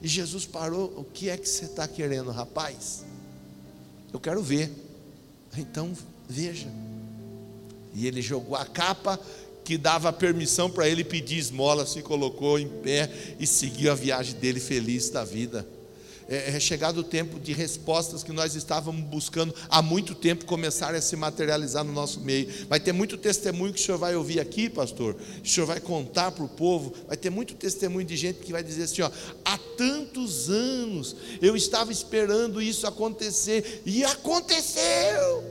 E 0.00 0.06
Jesus 0.06 0.46
parou: 0.46 0.94
O 0.96 1.02
que 1.02 1.28
é 1.28 1.36
que 1.36 1.48
você 1.48 1.64
está 1.64 1.88
querendo, 1.88 2.30
rapaz? 2.30 3.04
Eu 4.12 4.20
quero 4.20 4.40
ver. 4.40 4.70
Então 5.56 5.92
veja. 6.28 6.68
E 7.92 8.06
ele 8.06 8.22
jogou 8.22 8.54
a 8.54 8.64
capa 8.64 9.18
que 9.64 9.76
dava 9.76 10.12
permissão 10.12 10.70
para 10.70 10.88
ele 10.88 11.02
pedir 11.02 11.38
esmola, 11.38 11.84
se 11.84 12.00
colocou 12.00 12.60
em 12.60 12.68
pé 12.68 13.10
e 13.40 13.46
seguiu 13.46 13.90
a 13.90 13.96
viagem 13.96 14.36
dele 14.36 14.60
feliz 14.60 15.10
da 15.10 15.24
vida. 15.24 15.66
É, 16.28 16.56
é 16.56 16.60
chegado 16.60 16.98
o 16.98 17.02
tempo 17.02 17.40
de 17.40 17.52
respostas 17.52 18.22
que 18.22 18.32
nós 18.32 18.54
estávamos 18.54 19.02
buscando 19.02 19.54
há 19.68 19.80
muito 19.80 20.14
tempo 20.14 20.44
começarem 20.44 20.98
a 20.98 21.02
se 21.02 21.16
materializar 21.16 21.82
no 21.84 21.92
nosso 21.92 22.20
meio. 22.20 22.48
Vai 22.68 22.78
ter 22.78 22.92
muito 22.92 23.16
testemunho 23.16 23.72
que 23.72 23.80
o 23.80 23.82
senhor 23.82 23.98
vai 23.98 24.14
ouvir 24.14 24.40
aqui, 24.40 24.68
pastor. 24.68 25.16
O 25.42 25.48
senhor 25.48 25.66
vai 25.66 25.80
contar 25.80 26.32
para 26.32 26.44
o 26.44 26.48
povo. 26.48 26.92
Vai 27.06 27.16
ter 27.16 27.30
muito 27.30 27.54
testemunho 27.54 28.06
de 28.06 28.16
gente 28.16 28.40
que 28.40 28.52
vai 28.52 28.62
dizer 28.62 28.84
assim: 28.84 29.02
ó, 29.02 29.10
há 29.44 29.58
tantos 29.76 30.50
anos 30.50 31.16
eu 31.40 31.56
estava 31.56 31.90
esperando 31.90 32.60
isso 32.60 32.86
acontecer 32.86 33.82
e 33.86 34.04
aconteceu. 34.04 35.44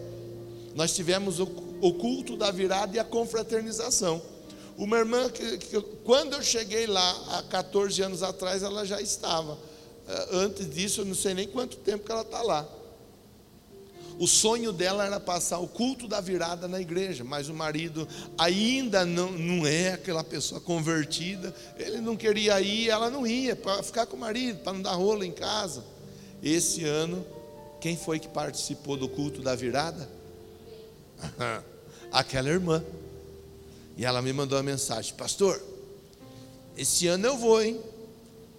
Nós 0.76 0.94
tivemos 0.94 1.40
o 1.40 1.68
o 1.82 1.94
culto 1.94 2.36
da 2.36 2.52
virada 2.52 2.96
e 2.96 3.00
a 3.00 3.04
confraternização. 3.04 4.22
Uma 4.78 4.98
irmã 4.98 5.30
que, 5.30 5.58
que, 5.58 5.82
quando 6.04 6.34
eu 6.34 6.44
cheguei 6.44 6.86
lá 6.86 7.38
há 7.38 7.44
14 7.44 8.02
anos 8.02 8.22
atrás, 8.22 8.62
ela 8.64 8.86
já 8.86 9.02
estava. 9.02 9.58
Eh, 10.08 10.28
antes 10.32 10.70
disso, 10.70 11.02
eu 11.02 11.06
não 11.06 11.16
sei 11.16 11.34
nem 11.34 11.48
quanto 11.48 11.78
tempo 11.78 12.06
que 12.06 12.12
ela 12.12 12.22
está 12.22 12.42
lá. 12.42 12.68
O 14.20 14.28
sonho 14.28 14.72
dela 14.72 15.06
era 15.06 15.20
passar 15.20 15.60
o 15.60 15.68
culto 15.68 16.08
da 16.08 16.20
virada 16.20 16.68
na 16.68 16.82
igreja, 16.82 17.24
mas 17.24 17.50
o 17.50 17.54
marido 17.54 18.08
ainda 18.36 19.06
não, 19.06 19.32
não 19.32 19.68
é 19.68 19.94
aquela 19.94 20.24
pessoa 20.24 20.60
convertida. 20.60 21.54
Ele 21.78 22.02
não 22.02 22.16
queria 22.16 22.60
ir, 22.60 22.90
ela 22.90 23.12
não 23.12 23.28
ia, 23.28 23.56
para 23.56 23.84
ficar 23.84 24.08
com 24.08 24.18
o 24.18 24.20
marido, 24.20 24.60
para 24.64 24.74
não 24.74 24.82
dar 24.82 24.94
rolo 24.94 25.24
em 25.24 25.32
casa. 25.32 25.84
Esse 26.42 26.84
ano, 26.84 27.24
quem 27.80 27.96
foi 27.96 28.20
que 28.20 28.28
participou 28.28 28.98
do 28.98 29.08
culto 29.08 29.42
da 29.42 29.54
virada? 29.54 30.10
Aquela 32.12 32.50
irmã. 32.50 32.84
E 33.96 34.04
ela 34.04 34.22
me 34.22 34.34
mandou 34.34 34.58
uma 34.58 34.64
mensagem: 34.64 35.14
Pastor, 35.14 35.62
esse 36.76 37.08
ano 37.08 37.28
eu 37.28 37.38
vou, 37.38 37.62
hein? 37.62 37.80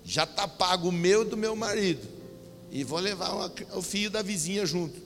Já 0.08 0.24
está 0.24 0.48
pago 0.48 0.88
o 0.88 0.92
meu 0.92 1.22
do 1.22 1.36
meu 1.36 1.54
marido. 1.54 2.08
E 2.70 2.82
vou 2.82 2.98
levar 2.98 3.30
uma, 3.30 3.52
o 3.74 3.82
filho 3.82 4.10
da 4.10 4.22
vizinha 4.22 4.64
junto. 4.64 4.98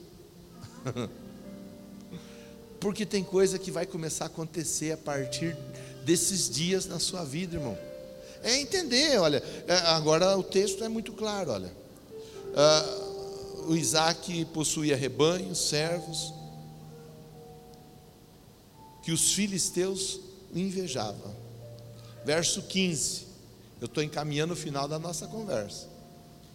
Porque 2.79 3.05
tem 3.05 3.21
coisa 3.21 3.59
que 3.59 3.69
vai 3.69 3.85
começar 3.85 4.23
a 4.23 4.27
acontecer 4.27 4.93
a 4.93 4.97
partir 4.97 5.57
desses 6.05 6.49
dias 6.49 6.85
na 6.85 6.99
sua 6.99 7.25
vida, 7.25 7.57
irmão. 7.57 7.77
É 8.41 8.57
entender, 8.61 9.19
olha. 9.19 9.43
É, 9.67 9.75
agora 9.89 10.37
o 10.37 10.43
texto 10.43 10.85
é 10.85 10.87
muito 10.87 11.11
claro, 11.11 11.51
olha. 11.51 11.71
Uh, 12.53 13.71
o 13.71 13.75
Isaac 13.75 14.45
possuía 14.53 14.95
rebanhos, 14.95 15.67
servos, 15.67 16.33
que 19.03 19.11
os 19.11 19.33
filisteus 19.33 20.21
invejavam. 20.55 21.35
Verso 22.23 22.61
15. 22.61 23.22
Eu 23.83 23.87
estou 23.87 24.01
encaminhando 24.01 24.53
o 24.53 24.55
final 24.55 24.87
da 24.87 24.97
nossa 24.97 25.27
conversa. 25.27 25.89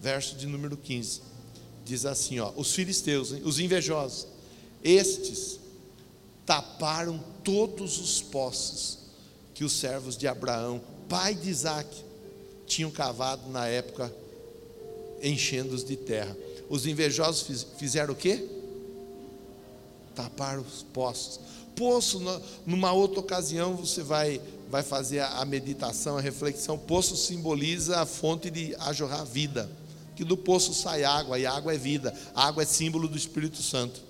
Verso 0.00 0.34
de 0.34 0.46
número 0.46 0.78
15. 0.78 1.20
Diz 1.84 2.06
assim: 2.06 2.38
ó, 2.38 2.50
os 2.56 2.72
filisteus, 2.72 3.32
os 3.44 3.58
invejosos, 3.58 4.26
estes 4.82 5.60
taparam 6.46 7.22
todos 7.44 8.00
os 8.00 8.22
poços 8.22 9.00
que 9.52 9.62
os 9.62 9.74
servos 9.74 10.16
de 10.16 10.26
Abraão, 10.26 10.80
pai 11.06 11.34
de 11.34 11.50
Isaac, 11.50 12.02
tinham 12.66 12.90
cavado 12.90 13.50
na 13.50 13.66
época, 13.66 14.10
enchendo-os 15.22 15.84
de 15.84 15.98
terra. 15.98 16.34
Os 16.66 16.86
invejosos 16.86 17.66
fizeram 17.76 18.14
o 18.14 18.16
quê? 18.16 18.48
Taparam 20.14 20.62
os 20.62 20.82
poços 20.82 21.40
poço, 21.78 22.20
numa 22.66 22.92
outra 22.92 23.20
ocasião 23.20 23.76
você 23.76 24.02
vai, 24.02 24.40
vai 24.70 24.82
fazer 24.82 25.20
a 25.20 25.44
meditação, 25.44 26.18
a 26.18 26.20
reflexão. 26.20 26.78
Poço 26.78 27.16
simboliza 27.16 28.00
a 28.00 28.06
fonte 28.06 28.50
de 28.50 28.74
a 28.78 28.92
jorrar 28.92 29.24
vida. 29.24 29.70
Que 30.14 30.24
do 30.24 30.36
poço 30.36 30.74
sai 30.74 31.04
água, 31.04 31.38
e 31.38 31.46
água 31.46 31.74
é 31.74 31.78
vida. 31.78 32.14
A 32.34 32.46
água 32.46 32.62
é 32.62 32.66
símbolo 32.66 33.08
do 33.08 33.16
Espírito 33.16 33.62
Santo. 33.62 34.02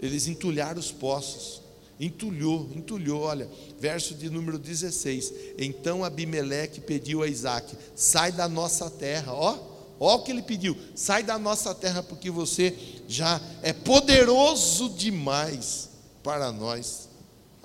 Eles 0.00 0.26
entulharam 0.26 0.78
os 0.78 0.92
poços. 0.92 1.62
Entulhou, 1.98 2.68
entulhou, 2.74 3.22
olha, 3.22 3.48
verso 3.80 4.14
de 4.14 4.28
número 4.28 4.58
16. 4.58 5.32
Então 5.58 6.04
Abimeleque 6.04 6.80
pediu 6.80 7.22
a 7.22 7.28
Isaac: 7.28 7.74
sai 7.94 8.30
da 8.30 8.46
nossa 8.46 8.90
terra, 8.90 9.32
ó, 9.32 9.58
ó 9.98 10.16
o 10.16 10.22
que 10.22 10.30
ele 10.30 10.42
pediu: 10.42 10.76
sai 10.94 11.22
da 11.22 11.38
nossa 11.38 11.74
terra, 11.74 12.02
porque 12.02 12.30
você 12.30 12.76
já 13.08 13.40
é 13.62 13.72
poderoso 13.72 14.90
demais 14.90 15.88
para 16.22 16.52
nós. 16.52 17.05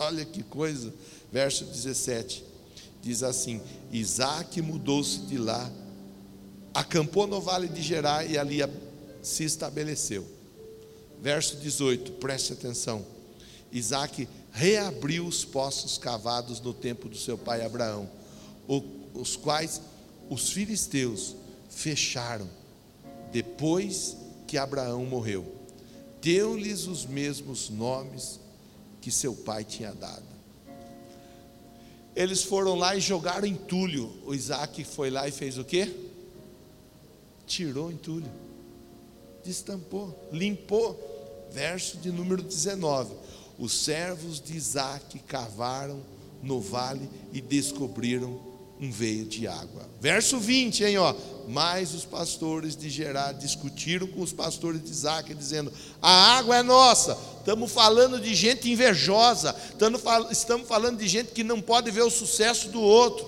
Olha 0.02 0.26
que 0.26 0.42
coisa. 0.42 0.92
Verso 1.32 1.64
17 1.64 2.44
diz 3.04 3.22
assim: 3.22 3.62
Isaac 3.92 4.60
mudou-se 4.60 5.20
de 5.20 5.38
lá, 5.38 5.72
acampou 6.74 7.28
no 7.28 7.40
vale 7.40 7.68
de 7.68 7.84
Gerar 7.84 8.26
e 8.26 8.36
ali 8.36 8.60
se 9.22 9.44
estabeleceu. 9.44 10.26
Verso 11.22 11.56
18, 11.58 12.14
preste 12.14 12.52
atenção. 12.52 13.06
Isaac 13.72 14.28
reabriu 14.52 15.26
os 15.28 15.46
poços 15.46 16.00
cavados 16.00 16.60
no 16.60 16.74
tempo 16.74 17.08
do 17.08 17.16
seu 17.16 17.38
pai 17.38 17.64
Abraão, 17.64 18.10
os 19.14 19.36
quais 19.36 19.82
os 20.32 20.50
filisteus 20.50 21.36
fecharam 21.70 22.50
depois 23.32 24.18
que 24.48 24.58
Abraão 24.58 25.06
morreu. 25.06 25.46
Deu-lhes 26.22 26.88
os 26.88 27.06
mesmos 27.06 27.70
nomes 27.70 28.41
que 29.02 29.12
seu 29.12 29.36
pai 29.36 29.64
tinha 29.64 29.92
dado. 29.92 30.32
Eles 32.16 32.44
foram 32.44 32.76
lá 32.76 32.96
e 32.96 33.02
jogaram 33.02 33.48
entulho. 33.48 34.12
O 34.26 34.34
Isaac 34.34 34.84
foi 34.84 35.10
lá 35.10 35.28
e 35.28 35.32
fez 35.32 35.58
o 35.58 35.64
quê? 35.64 35.92
Tirou 37.48 37.88
o 37.88 37.92
entulho, 37.92 38.30
destampou, 39.44 40.30
limpou. 40.32 41.10
Verso 41.52 41.98
de 41.98 42.12
número 42.12 42.42
19: 42.42 43.14
Os 43.60 43.74
servos 43.74 44.40
de 44.40 44.56
Isaac 44.56 45.20
cavaram 45.20 46.02
no 46.42 46.62
vale 46.62 47.10
e 47.34 47.42
descobriram 47.42 48.40
um 48.80 48.90
veio 48.90 49.26
de 49.26 49.48
água. 49.48 49.88
Verso 50.00 50.40
20, 50.40 50.84
hein, 50.84 50.98
ó. 50.98 51.14
Mas 51.48 51.94
os 51.94 52.04
pastores 52.04 52.76
de 52.76 52.90
Gerar 52.90 53.34
discutiram 53.34 54.08
com 54.08 54.22
os 54.22 54.34
pastores 54.34 54.84
de 54.84 54.90
Isaac, 54.90 55.34
dizendo: 55.36 55.72
A 56.02 56.38
água 56.38 56.58
é 56.58 56.64
nossa. 56.64 57.18
Estamos 57.42 57.72
falando 57.72 58.20
de 58.20 58.36
gente 58.36 58.70
invejosa, 58.70 59.56
estamos 60.30 60.68
falando 60.68 61.00
de 61.00 61.08
gente 61.08 61.32
que 61.32 61.44
não 61.44 61.60
pode 61.60 61.90
ver 61.90 62.04
o 62.04 62.10
sucesso 62.10 62.70
do 62.70 62.80
outro. 62.80 63.28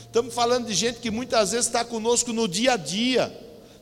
Estamos 0.00 0.34
falando 0.34 0.66
de 0.66 0.72
gente 0.74 1.00
que 1.00 1.10
muitas 1.10 1.52
vezes 1.52 1.66
está 1.66 1.84
conosco 1.84 2.32
no 2.32 2.48
dia 2.48 2.72
a 2.72 2.76
dia. 2.78 3.30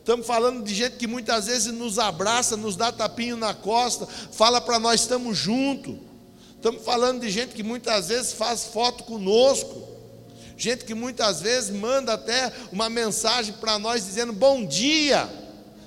Estamos 0.00 0.26
falando 0.26 0.64
de 0.64 0.74
gente 0.74 0.96
que 0.96 1.06
muitas 1.06 1.46
vezes 1.46 1.72
nos 1.72 2.00
abraça, 2.00 2.56
nos 2.56 2.74
dá 2.74 2.90
tapinho 2.90 3.36
na 3.36 3.54
costa, 3.54 4.06
fala 4.32 4.60
para 4.60 4.80
nós 4.80 5.02
estamos 5.02 5.38
juntos. 5.38 5.94
Estamos 6.56 6.82
falando 6.84 7.20
de 7.20 7.30
gente 7.30 7.54
que 7.54 7.62
muitas 7.62 8.08
vezes 8.08 8.32
faz 8.32 8.64
foto 8.64 9.04
conosco 9.04 9.94
gente 10.56 10.84
que 10.84 10.94
muitas 10.94 11.40
vezes 11.40 11.70
manda 11.70 12.14
até 12.14 12.52
uma 12.70 12.88
mensagem 12.88 13.54
para 13.54 13.78
nós 13.78 14.04
dizendo 14.04 14.32
bom 14.32 14.64
dia. 14.64 15.28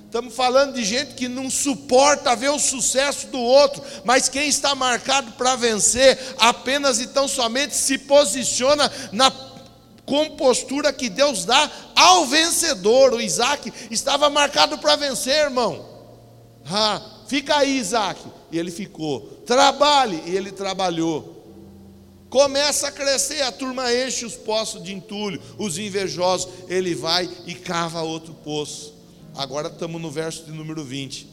Estamos 0.08 0.34
falando 0.34 0.74
de 0.74 0.86
gente 0.86 1.15
que 1.15 1.28
não 1.28 1.50
suporta 1.50 2.34
ver 2.34 2.50
o 2.50 2.58
sucesso 2.58 3.28
do 3.28 3.39
outro, 3.39 3.84
mas 4.06 4.30
quem 4.30 4.48
está 4.48 4.74
marcado 4.74 5.34
para 5.34 5.58
vencer 5.58 6.17
apenas 6.39 7.02
e 7.02 7.08
tão 7.08 7.28
somente 7.28 7.76
se 7.76 7.98
posiciona 7.98 8.89
na 9.12 9.30
compostura 10.06 10.93
que 10.93 11.10
Deus 11.10 11.43
dá 11.43 11.70
ao 11.93 12.26
vencedor. 12.26 13.13
O 13.13 13.20
Isaac 13.20 13.72
estava 13.91 14.30
marcado 14.30 14.78
para 14.78 14.96
vencer, 14.96 15.43
irmão. 15.43 15.86
Ah, 16.65 17.02
fica 17.28 17.58
aí, 17.58 17.78
Isaac. 17.78 18.22
E 18.50 18.58
ele 18.58 18.72
ficou. 18.72 19.20
Trabalhe. 19.46 20.24
E 20.26 20.38
ele 20.38 20.54
trabalhou. 20.54 21.36
Começa 22.30 22.88
a 22.88 22.91
crescer, 22.91 23.41
a 23.41 23.52
turma 23.52 23.93
enche 23.93 24.26
os 24.26 24.36
poços 24.36 24.82
de 24.82 24.93
entulho, 24.93 25.41
os 25.58 25.78
invejosos. 25.78 26.48
Ele 26.70 26.96
vai 26.96 27.30
e 27.46 27.54
cava 27.54 28.02
outro 28.02 28.34
poço. 28.34 28.97
Agora 29.38 29.67
estamos 29.67 30.02
no 30.02 30.10
verso 30.10 30.45
de 30.45 30.52
número 30.52 30.84
20. 30.84 31.28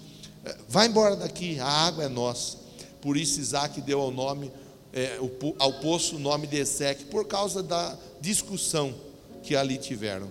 É, 0.45 0.57
vai 0.69 0.89
embora 0.89 1.17
daqui, 1.17 1.59
a 1.59 1.67
água 1.67 2.05
é 2.05 2.09
nossa. 2.09 2.59
Por 3.01 3.17
isso 3.17 3.41
Isaac 3.41 3.81
deu 3.81 3.99
ao 3.99 4.11
nome, 4.11 4.53
é, 4.93 5.19
ao 5.59 5.73
poço 5.81 6.17
o 6.17 6.19
nome 6.19 6.47
de 6.47 6.59
Ezequiel, 6.59 7.09
por 7.09 7.27
causa 7.27 7.63
da 7.63 7.97
discussão 8.21 8.95
que 9.43 9.57
ali 9.57 9.79
tiveram. 9.79 10.31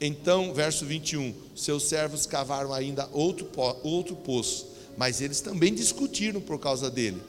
Então, 0.00 0.52
verso 0.52 0.84
21, 0.84 1.32
seus 1.54 1.84
servos 1.84 2.26
cavaram 2.26 2.72
ainda 2.72 3.08
outro, 3.12 3.48
outro 3.84 4.16
poço, 4.16 4.66
mas 4.96 5.20
eles 5.20 5.40
também 5.40 5.72
discutiram 5.72 6.40
por 6.40 6.58
causa 6.58 6.90
dele. 6.90 7.22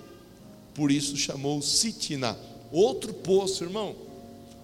Por 0.74 0.92
isso 0.92 1.16
chamou 1.16 1.62
Sitina, 1.62 2.36
outro 2.72 3.14
poço, 3.14 3.64
irmão, 3.64 3.96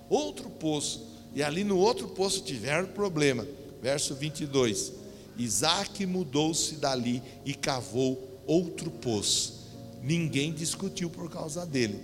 outro 0.10 0.50
poço. 0.50 1.06
E 1.36 1.44
ali 1.44 1.64
no 1.64 1.78
outro 1.78 2.08
poço 2.08 2.42
tiveram 2.42 2.88
problema. 2.88 3.48
Verso 3.82 4.16
22, 4.16 5.03
Isaac 5.38 6.06
mudou-se 6.06 6.76
dali 6.76 7.22
e 7.46 7.54
cavou 7.54 8.42
outro 8.46 8.92
poço. 8.92 9.64
Ninguém 10.02 10.54
discutiu 10.54 11.10
por 11.10 11.30
causa 11.30 11.66
dele, 11.66 12.04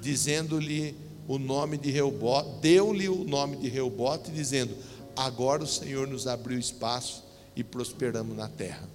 dizendo-lhe 0.00 0.96
o 1.28 1.38
nome 1.38 1.76
de 1.76 1.90
Reubote, 1.90 2.48
deu-lhe 2.60 3.08
o 3.08 3.24
nome 3.24 3.56
de 3.56 3.68
Reubote, 3.68 4.30
dizendo: 4.30 4.74
agora 5.14 5.64
o 5.64 5.66
Senhor 5.66 6.06
nos 6.06 6.26
abriu 6.26 6.58
espaço 6.58 7.24
e 7.54 7.64
prosperamos 7.64 8.36
na 8.36 8.48
terra. 8.48 8.88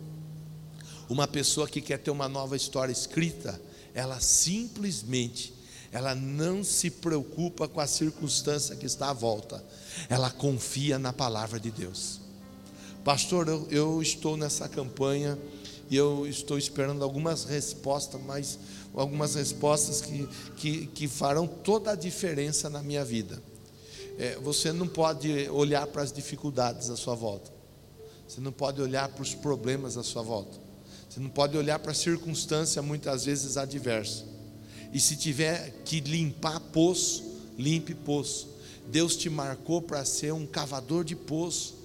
Uma 1.09 1.27
pessoa 1.27 1.67
que 1.67 1.81
quer 1.81 1.99
ter 1.99 2.11
uma 2.11 2.29
nova 2.29 2.55
história 2.55 2.91
escrita, 2.91 3.61
ela 3.93 4.19
simplesmente, 4.21 5.53
ela 5.91 6.15
não 6.15 6.63
se 6.63 6.89
preocupa 6.89 7.67
com 7.67 7.81
a 7.81 7.87
circunstância 7.87 8.75
que 8.77 8.85
está 8.85 9.09
à 9.09 9.13
volta, 9.13 9.61
ela 10.07 10.29
confia 10.29 10.97
na 10.97 11.11
palavra 11.11 11.59
de 11.59 11.69
Deus. 11.69 12.20
Pastor, 13.03 13.47
eu, 13.47 13.67
eu 13.69 14.01
estou 14.01 14.37
nessa 14.37 14.69
campanha 14.69 15.37
e 15.89 15.95
eu 15.95 16.27
estou 16.27 16.57
esperando 16.57 17.03
algumas 17.03 17.43
respostas, 17.43 18.21
mas 18.21 18.59
algumas 18.93 19.35
respostas 19.35 20.01
que, 20.01 20.27
que, 20.57 20.87
que 20.87 21.07
farão 21.07 21.47
toda 21.47 21.91
a 21.91 21.95
diferença 21.95 22.69
na 22.69 22.81
minha 22.81 23.03
vida 23.03 23.41
é, 24.21 24.35
você 24.35 24.71
não 24.71 24.87
pode 24.87 25.49
olhar 25.49 25.87
para 25.87 26.03
as 26.03 26.11
dificuldades 26.11 26.91
à 26.91 26.95
sua 26.95 27.15
volta. 27.15 27.51
Você 28.27 28.39
não 28.39 28.51
pode 28.51 28.79
olhar 28.79 29.09
para 29.09 29.23
os 29.23 29.33
problemas 29.33 29.97
à 29.97 30.03
sua 30.03 30.21
volta. 30.21 30.59
Você 31.09 31.19
não 31.19 31.29
pode 31.29 31.57
olhar 31.57 31.79
para 31.79 31.91
a 31.91 31.95
circunstância 31.95 32.83
muitas 32.83 33.25
vezes 33.25 33.57
adversa. 33.57 34.23
E 34.93 34.99
se 34.99 35.15
tiver 35.15 35.81
que 35.83 35.99
limpar 35.99 36.59
poço, 36.59 37.23
limpe 37.57 37.95
poço. 37.95 38.47
Deus 38.87 39.15
te 39.15 39.27
marcou 39.27 39.81
para 39.81 40.05
ser 40.05 40.33
um 40.33 40.45
cavador 40.45 41.03
de 41.03 41.15
poço. 41.15 41.75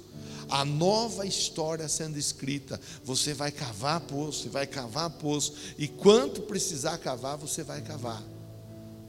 A 0.49 0.65
nova 0.65 1.27
história 1.27 1.89
sendo 1.89 2.19
escrita, 2.19 2.81
você 3.05 3.35
vai 3.35 3.51
cavar 3.51 4.01
poço, 4.01 4.49
vai 4.49 4.67
cavar 4.67 5.11
poço, 5.11 5.55
e 5.77 5.89
quanto 5.89 6.43
precisar 6.43 6.99
cavar, 6.99 7.37
você 7.37 7.63
vai 7.63 7.81
cavar, 7.81 8.23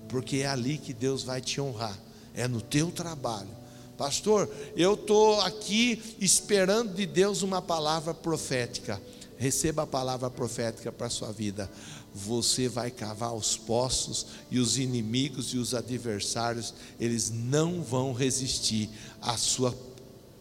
porque 0.10 0.38
é 0.38 0.47
ali 0.47 0.78
que 0.78 0.93
Deus 0.93 1.23
vai 1.23 1.41
te 1.41 1.62
honrar 1.62 1.97
é 2.38 2.47
no 2.47 2.62
teu 2.62 2.91
trabalho. 2.91 3.50
Pastor, 3.97 4.47
eu 4.76 4.93
estou 4.93 5.41
aqui 5.41 6.15
esperando 6.21 6.93
de 6.93 7.06
Deus 7.08 7.41
uma 7.41 7.62
palavra 7.63 8.13
profética. 8.13 9.02
Receba 9.38 9.84
a 9.84 9.88
palavra 9.88 10.30
profética 10.30 10.91
para 10.91 11.08
a 11.08 11.10
sua 11.10 11.32
vida. 11.32 11.69
Você 12.13 12.69
vai 12.69 12.91
cavar 12.91 13.34
os 13.34 13.58
poços 13.58 14.28
e 14.52 14.60
os 14.60 14.78
inimigos 14.78 15.54
e 15.54 15.58
os 15.58 15.73
adversários, 15.73 16.76
eles 17.00 17.32
não 17.32 17.82
vão 17.82 18.13
resistir 18.13 18.88
à 19.19 19.36
sua 19.36 19.76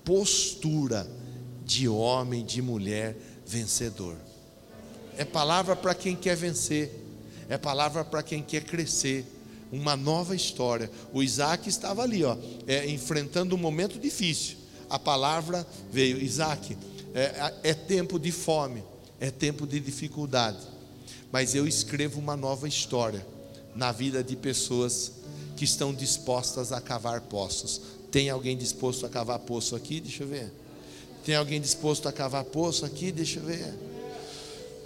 postura 0.07 1.05
de 1.64 1.88
homem, 1.88 2.45
de 2.45 2.62
mulher 2.62 3.16
vencedor. 3.45 4.14
É 5.19 5.25
palavra 5.25 5.75
para 5.75 5.97
quem 5.97 6.14
quer 6.14 6.37
vencer, 6.37 6.92
é 7.49 7.59
palavra 7.59 8.05
para 8.05 8.23
quem 8.23 8.40
quer 8.40 8.62
crescer 8.62 9.27
uma 9.73 9.97
nova 9.97 10.37
história. 10.37 10.88
O 11.12 11.25
Isaac 11.25 11.69
estava 11.69 12.03
ali, 12.03 12.23
ó, 12.23 12.37
é, 12.69 12.88
enfrentando 12.88 13.57
um 13.57 13.59
momento 13.59 13.99
difícil. 13.99 14.57
A 14.88 14.97
palavra 14.97 15.66
veio: 15.90 16.23
Isaac, 16.23 16.79
é, 17.12 17.53
é 17.64 17.75
tempo 17.75 18.16
de 18.16 18.31
fome, 18.31 18.85
é 19.19 19.29
tempo 19.29 19.66
de 19.66 19.81
dificuldade, 19.81 20.61
mas 21.33 21.53
eu 21.53 21.66
escrevo 21.66 22.21
uma 22.21 22.37
nova 22.37 22.69
história 22.69 23.27
na 23.75 23.90
vida 23.90 24.23
de 24.23 24.37
pessoas 24.37 25.12
que 25.57 25.64
estão 25.64 25.92
dispostas 25.92 26.71
a 26.71 26.81
cavar 26.81 27.23
poços. 27.23 27.81
Tem 28.11 28.31
alguém 28.31 28.57
disposto 28.57 29.05
a 29.05 29.09
cavar 29.09 29.38
poço 29.40 29.77
aqui? 29.77 30.01
Deixa 30.01 30.23
eu 30.23 30.29
ver. 30.29 30.53
Tem 31.25 31.35
alguém 31.35 31.61
disposto 31.61 32.09
a 32.09 32.12
cavar 32.12 32.45
poço 32.45 32.85
aqui? 32.85 33.11
Deixa 33.11 33.40
eu 33.40 33.45
ver. 33.45 33.75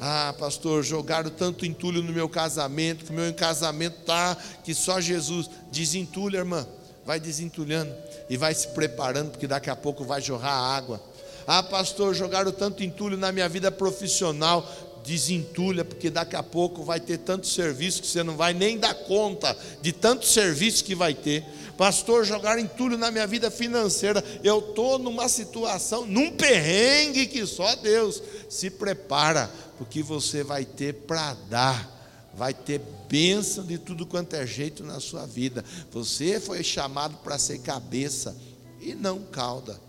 Ah, 0.01 0.35
pastor, 0.39 0.83
jogaram 0.83 1.29
tanto 1.29 1.67
entulho 1.67 2.03
no 2.03 2.11
meu 2.11 2.27
casamento, 2.27 3.05
que 3.05 3.11
o 3.11 3.15
meu 3.15 3.33
casamento 3.35 3.99
tá 4.07 4.35
que 4.65 4.75
só 4.75 4.99
Jesus 4.99 5.51
desentulha, 5.71 6.39
irmã. 6.39 6.67
Vai 7.05 7.21
desentulhando 7.21 7.93
e 8.29 8.37
vai 8.37 8.55
se 8.55 8.69
preparando, 8.69 9.33
porque 9.33 9.47
daqui 9.47 9.69
a 9.69 9.77
pouco 9.77 10.03
vai 10.05 10.23
jorrar 10.23 10.55
água. 10.75 11.03
Ah, 11.47 11.63
pastor, 11.63 12.15
jogaram 12.15 12.51
tanto 12.53 12.83
entulho 12.83 13.19
na 13.19 13.31
minha 13.31 13.49
vida 13.49 13.71
profissional, 13.71 14.67
desentulha, 15.05 15.85
porque 15.85 16.09
daqui 16.09 16.37
a 16.37 16.43
pouco 16.43 16.83
vai 16.83 17.01
ter 17.01 17.19
tanto 17.19 17.47
serviço 17.47 18.01
que 18.01 18.07
você 18.07 18.23
não 18.23 18.37
vai 18.37 18.55
nem 18.55 18.79
dar 18.79 18.95
conta 18.95 19.57
de 19.83 19.93
tanto 19.93 20.27
serviço 20.27 20.85
que 20.85 20.95
vai 20.95 21.13
ter. 21.13 21.45
Pastor, 21.81 22.27
jogaram 22.27 22.61
entulho 22.61 22.99
na 22.99 23.11
minha 23.11 23.27
vida 23.27 23.51
financeira. 23.51 24.23
Eu 24.45 24.59
estou 24.59 24.99
numa 24.99 25.31
situação, 25.31 26.05
num 26.05 26.31
perrengue 26.31 27.27
que 27.27 27.47
só 27.47 27.75
Deus 27.77 28.23
se 28.51 28.69
prepara 28.69 29.51
o 29.81 29.87
que 29.87 30.03
você 30.03 30.45
vai 30.45 30.67
ter 30.67 30.93
para 30.93 31.33
dar, 31.49 32.29
vai 32.35 32.53
ter 32.53 32.83
bênção 33.09 33.65
de 33.65 33.79
tudo 33.79 34.05
quanto 34.05 34.37
é 34.37 34.47
jeito 34.47 34.85
na 34.85 35.01
sua 35.01 35.25
vida. 35.25 35.65
Você 35.91 36.39
foi 36.39 36.63
chamado 36.63 37.17
para 37.25 37.39
ser 37.39 37.61
cabeça 37.61 38.37
e 38.79 38.95
não 38.95 39.23
cauda. 39.23 39.81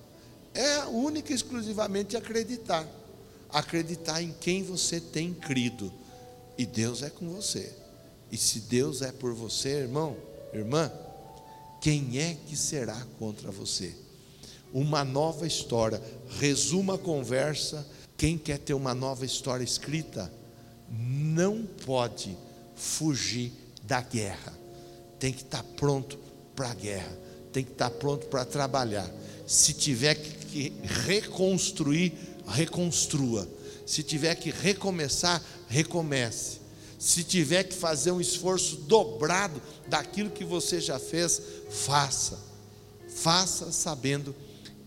É 0.54 0.86
única 0.86 1.34
e 1.34 1.36
exclusivamente 1.36 2.16
acreditar. 2.16 2.88
Acreditar 3.50 4.22
em 4.22 4.34
quem 4.40 4.64
você 4.64 5.02
tem 5.02 5.34
crido. 5.34 5.92
E 6.58 6.66
Deus 6.66 7.04
é 7.04 7.10
com 7.10 7.30
você. 7.30 7.70
E 8.32 8.38
se 8.38 8.62
Deus 8.62 9.02
é 9.02 9.12
por 9.12 9.34
você, 9.34 9.72
irmão, 9.72 10.16
irmã, 10.54 10.90
quem 11.82 12.18
é 12.18 12.38
que 12.48 12.56
será 12.56 13.06
contra 13.20 13.52
você? 13.52 13.94
Uma 14.72 15.04
nova 15.04 15.46
história. 15.46 16.02
Resuma 16.40 16.96
a 16.96 16.98
conversa 16.98 17.86
quem 18.22 18.38
quer 18.38 18.60
ter 18.60 18.76
uma 18.76 18.94
nova 18.94 19.26
história 19.26 19.64
escrita, 19.64 20.32
não 20.88 21.66
pode 21.66 22.38
fugir 22.76 23.52
da 23.82 24.00
guerra. 24.00 24.54
Tem 25.18 25.34
que 25.34 25.42
estar 25.42 25.64
pronto 25.76 26.20
para 26.56 26.70
a 26.70 26.74
guerra. 26.76 27.18
Tem 27.52 27.64
que 27.64 27.72
estar 27.72 27.90
pronto 27.90 28.28
para 28.28 28.46
trabalhar. 28.46 29.10
Se 29.48 29.74
tiver 29.74 30.14
que 30.14 30.72
reconstruir, 31.08 32.14
reconstrua. 32.46 33.50
Se 33.88 34.04
tiver 34.04 34.36
que 34.36 34.52
recomeçar, 34.52 35.44
recomece. 35.68 36.61
Se 37.02 37.24
tiver 37.24 37.64
que 37.64 37.74
fazer 37.74 38.12
um 38.12 38.22
esforço 38.22 38.76
dobrado 38.76 39.60
daquilo 39.88 40.30
que 40.30 40.46
você 40.46 40.80
já 40.80 41.00
fez, 41.00 41.42
faça. 41.72 42.38
Faça 43.10 43.72
sabendo 43.72 44.36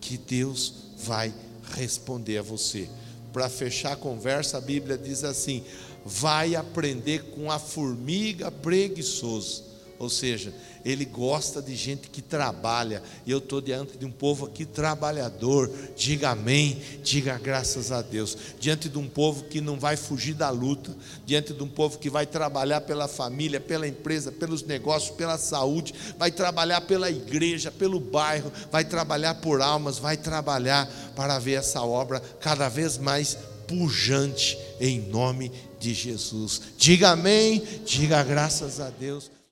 que 0.00 0.16
Deus 0.16 0.74
vai 0.96 1.35
responder 1.74 2.38
a 2.38 2.42
você 2.42 2.88
para 3.33 3.48
fechar 3.48 3.94
a 3.94 3.96
conversa, 3.96 4.59
a 4.59 4.61
Bíblia 4.61 4.96
diz 4.96 5.24
assim: 5.24 5.64
vai 6.07 6.55
aprender 6.55 7.33
com 7.33 7.50
a 7.50 7.59
formiga 7.59 8.48
preguiçoso. 8.48 9.64
Ou 9.98 10.11
seja, 10.11 10.52
ele 10.85 11.04
gosta 11.04 11.62
de 11.62 11.74
gente 11.74 12.09
que 12.09 12.20
trabalha. 12.20 13.02
E 13.24 13.30
eu 13.30 13.38
estou 13.38 13.61
diante 13.61 13.96
de 13.96 14.04
um 14.04 14.11
povo 14.11 14.46
aqui 14.46 14.64
trabalhador. 14.64 15.70
Diga 15.96 16.30
amém, 16.30 16.78
diga 17.02 17.38
graças 17.38 17.90
a 17.90 18.02
Deus. 18.02 18.37
Diante 18.61 18.88
de 18.88 18.98
um 18.98 19.09
povo 19.09 19.44
que 19.44 19.61
não 19.61 19.78
vai 19.78 19.96
fugir 19.96 20.35
da 20.35 20.50
luta. 20.50 20.94
Diante 21.24 21.52
de 21.52 21.62
um 21.62 21.68
povo 21.68 21.98
que 21.98 22.11
vai 22.11 22.26
trabalhar 22.26 22.83
pela 22.83 23.09
família, 23.09 23.61
pela 23.61 23.88
empresa, 23.88 24.30
pelos 24.30 24.62
negócios, 24.62 25.16
pela 25.16 25.38
saúde. 25.38 25.94
Vai 26.18 26.30
trabalhar 26.30 26.83
pela 26.83 27.11
igreja, 27.11 27.70
pelo 27.70 27.98
bairro. 27.98 28.52
Vai 28.70 28.85
trabalhar 28.85 29.37
por 29.37 29.62
almas. 29.62 29.98
Vai 29.98 30.16
trabalhar 30.16 30.87
para 31.16 31.38
ver 31.38 31.54
essa 31.54 31.83
obra 31.83 32.20
cada 32.40 32.68
vez 32.68 32.98
mais 32.98 33.38
pujante 33.66 34.59
em 34.80 35.00
nome 35.00 35.50
de 35.80 35.94
Jesus. 35.94 36.61
Diga 36.76 37.11
amém, 37.11 37.62
diga 37.85 38.22
graças 38.22 38.80
a 38.80 38.90
Deus. 38.90 39.30